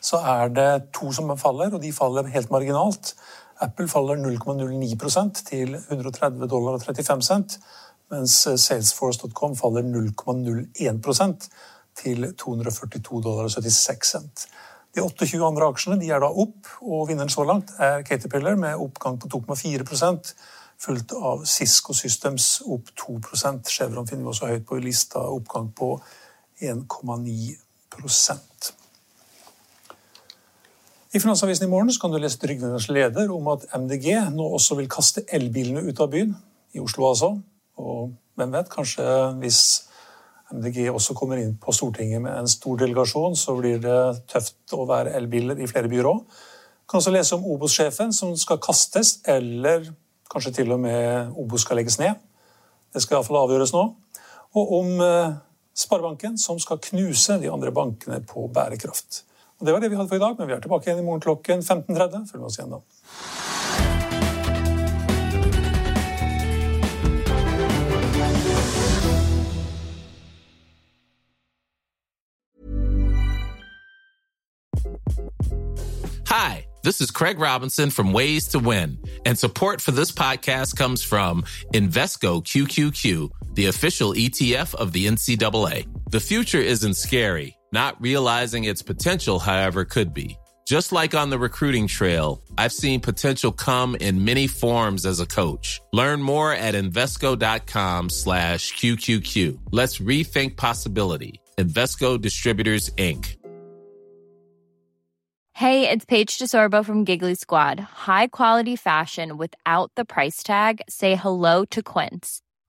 så 0.00 0.16
er 0.22 0.48
det 0.54 0.92
to 0.94 1.12
som 1.12 1.38
faller, 1.38 1.74
og 1.74 1.82
de 1.82 1.92
faller 1.92 2.24
helt 2.32 2.50
marginalt. 2.54 3.14
Apple 3.60 3.88
faller 3.90 4.20
0,09 4.22 5.42
til 5.48 5.74
130 5.74 6.48
dollar 6.48 6.78
og 6.78 6.82
35 6.82 7.22
cent, 7.22 7.58
mens 8.10 8.36
Salesforce.com 8.56 9.56
faller 9.56 9.82
0,01 9.82 11.48
til 11.98 12.34
242 12.38 13.22
dollar 13.22 13.48
og 13.48 13.50
76 13.50 14.12
cent. 14.12 14.46
De 14.94 15.02
28 15.02 15.44
andre 15.46 15.66
aksjene 15.68 15.98
de 16.00 16.08
er 16.10 16.22
da 16.22 16.30
opp, 16.30 16.70
og 16.80 17.08
vinneren 17.10 17.30
så 17.32 17.44
langt 17.44 17.74
er 17.78 18.02
Caterpillar 18.02 18.56
med 18.56 18.78
oppgang 18.78 19.18
på 19.20 19.28
2,4% 19.34 20.32
fulgt 20.78 21.12
av 21.12 21.44
Cisco 21.44 21.94
Systems 21.94 22.60
opp 22.66 22.92
2% 23.02 23.68
Chevron 23.68 24.06
finner 24.06 24.28
vi 24.28 24.32
også 24.32 24.52
høyt 24.52 24.66
på 24.68 24.78
i 24.78 24.84
lista, 24.86 25.24
oppgang 25.26 25.72
på 25.74 25.96
1,9 26.62 28.47
i 31.18 31.20
Finansavisen 31.20 31.66
i 31.66 31.70
morgen 31.70 31.90
kan 31.98 32.12
du 32.12 32.18
lese 32.22 32.38
Trygvenes 32.38 32.84
leder 32.94 33.32
om 33.34 33.48
at 33.50 33.64
MDG 33.74 34.12
nå 34.30 34.44
også 34.54 34.76
vil 34.78 34.86
kaste 34.92 35.24
elbilene 35.34 35.82
ut 35.88 35.98
av 35.98 36.12
byen. 36.12 36.36
I 36.76 36.82
Oslo 36.84 37.08
altså. 37.08 37.32
Og 37.82 38.12
hvem 38.38 38.52
vet, 38.54 38.68
kanskje 38.70 39.02
hvis 39.40 39.62
MDG 40.54 40.84
også 40.92 41.16
kommer 41.18 41.40
inn 41.42 41.56
på 41.58 41.74
Stortinget 41.74 42.22
med 42.22 42.36
en 42.38 42.50
stor 42.50 42.78
delegasjon, 42.78 43.34
så 43.34 43.56
blir 43.58 43.80
det 43.82 43.98
tøft 44.30 44.76
å 44.76 44.86
være 44.86 45.16
elbiler 45.18 45.58
i 45.58 45.66
flere 45.66 45.90
byer 45.90 46.06
òg. 46.06 46.20
Kan 46.86 47.02
også 47.02 47.14
lese 47.16 47.34
om 47.34 47.48
Obos-sjefen 47.50 48.14
som 48.14 48.36
skal 48.38 48.60
kastes, 48.62 49.16
eller 49.26 49.90
kanskje 50.30 50.54
til 50.60 50.70
og 50.76 50.84
med 50.84 51.34
Obos 51.34 51.66
skal 51.66 51.80
legges 51.80 51.98
ned. 51.98 52.14
Det 52.94 53.02
skal 53.02 53.18
iallfall 53.18 53.40
avgjøres 53.42 53.74
nå. 53.74 53.88
Og 54.54 54.76
om 54.82 54.94
eh, 55.02 55.34
Sparebanken 55.74 56.38
som 56.38 56.62
skal 56.62 56.78
knuse 56.92 57.40
de 57.42 57.50
andre 57.50 57.74
bankene 57.74 58.22
på 58.22 58.46
bærekraft. 58.54 59.24
Og 59.60 59.66
Det 59.66 59.72
var 59.74 59.80
det 59.80 59.90
vi 59.90 59.96
hadde 59.96 60.08
for 60.08 60.16
i 60.16 60.18
dag, 60.18 60.34
men 60.38 60.48
vi 60.48 60.52
er 60.52 60.60
tilbake 60.60 60.86
igjen 60.86 61.02
i 61.02 61.04
morgen 61.04 61.20
klokken 61.20 61.58
15.30. 61.58 62.30
Følg 62.30 62.40
med 62.40 62.46
oss 62.46 62.58
igjen 62.58 62.70
da. 62.70 62.78
Hi, 76.28 76.66
this 76.84 77.00
is 77.00 77.10
Craig 77.10 77.40
Robinson 77.40 77.90
from 77.90 78.12
Ways 78.12 78.46
to 78.48 78.58
Win, 78.60 78.98
and 79.26 79.36
support 79.36 79.80
for 79.80 79.90
this 79.90 80.12
podcast 80.12 80.76
comes 80.76 81.02
from 81.02 81.42
Invesco 81.74 82.44
QQQ, 82.44 83.30
the 83.54 83.66
official 83.66 84.12
ETF 84.12 84.74
of 84.74 84.92
the 84.92 85.06
NCAA. 85.06 85.86
The 86.10 86.20
future 86.20 86.60
isn't 86.60 86.94
scary 86.94 87.57
Not 87.72 88.00
realizing 88.00 88.64
its 88.64 88.82
potential, 88.82 89.38
however, 89.38 89.84
could 89.84 90.14
be. 90.14 90.38
Just 90.66 90.92
like 90.92 91.14
on 91.14 91.30
the 91.30 91.38
recruiting 91.38 91.86
trail, 91.86 92.42
I've 92.58 92.74
seen 92.74 93.00
potential 93.00 93.52
come 93.52 93.94
in 93.94 94.24
many 94.24 94.46
forms 94.46 95.06
as 95.06 95.18
a 95.18 95.26
coach. 95.26 95.80
Learn 95.94 96.20
more 96.20 96.52
at 96.52 96.74
Invesco.com 96.74 98.10
slash 98.10 98.74
QQQ. 98.74 99.60
Let's 99.72 99.98
rethink 99.98 100.58
possibility. 100.58 101.40
Investco 101.56 102.20
Distributors, 102.20 102.90
Inc. 102.90 103.36
Hey, 105.54 105.90
it's 105.90 106.04
Paige 106.04 106.38
DeSorbo 106.38 106.84
from 106.84 107.04
Giggly 107.04 107.34
Squad. 107.34 107.80
High 107.80 108.28
quality 108.28 108.76
fashion 108.76 109.38
without 109.38 109.90
the 109.96 110.04
price 110.04 110.42
tag? 110.44 110.82
Say 110.88 111.16
hello 111.16 111.64
to 111.64 111.82
Quince. 111.82 112.42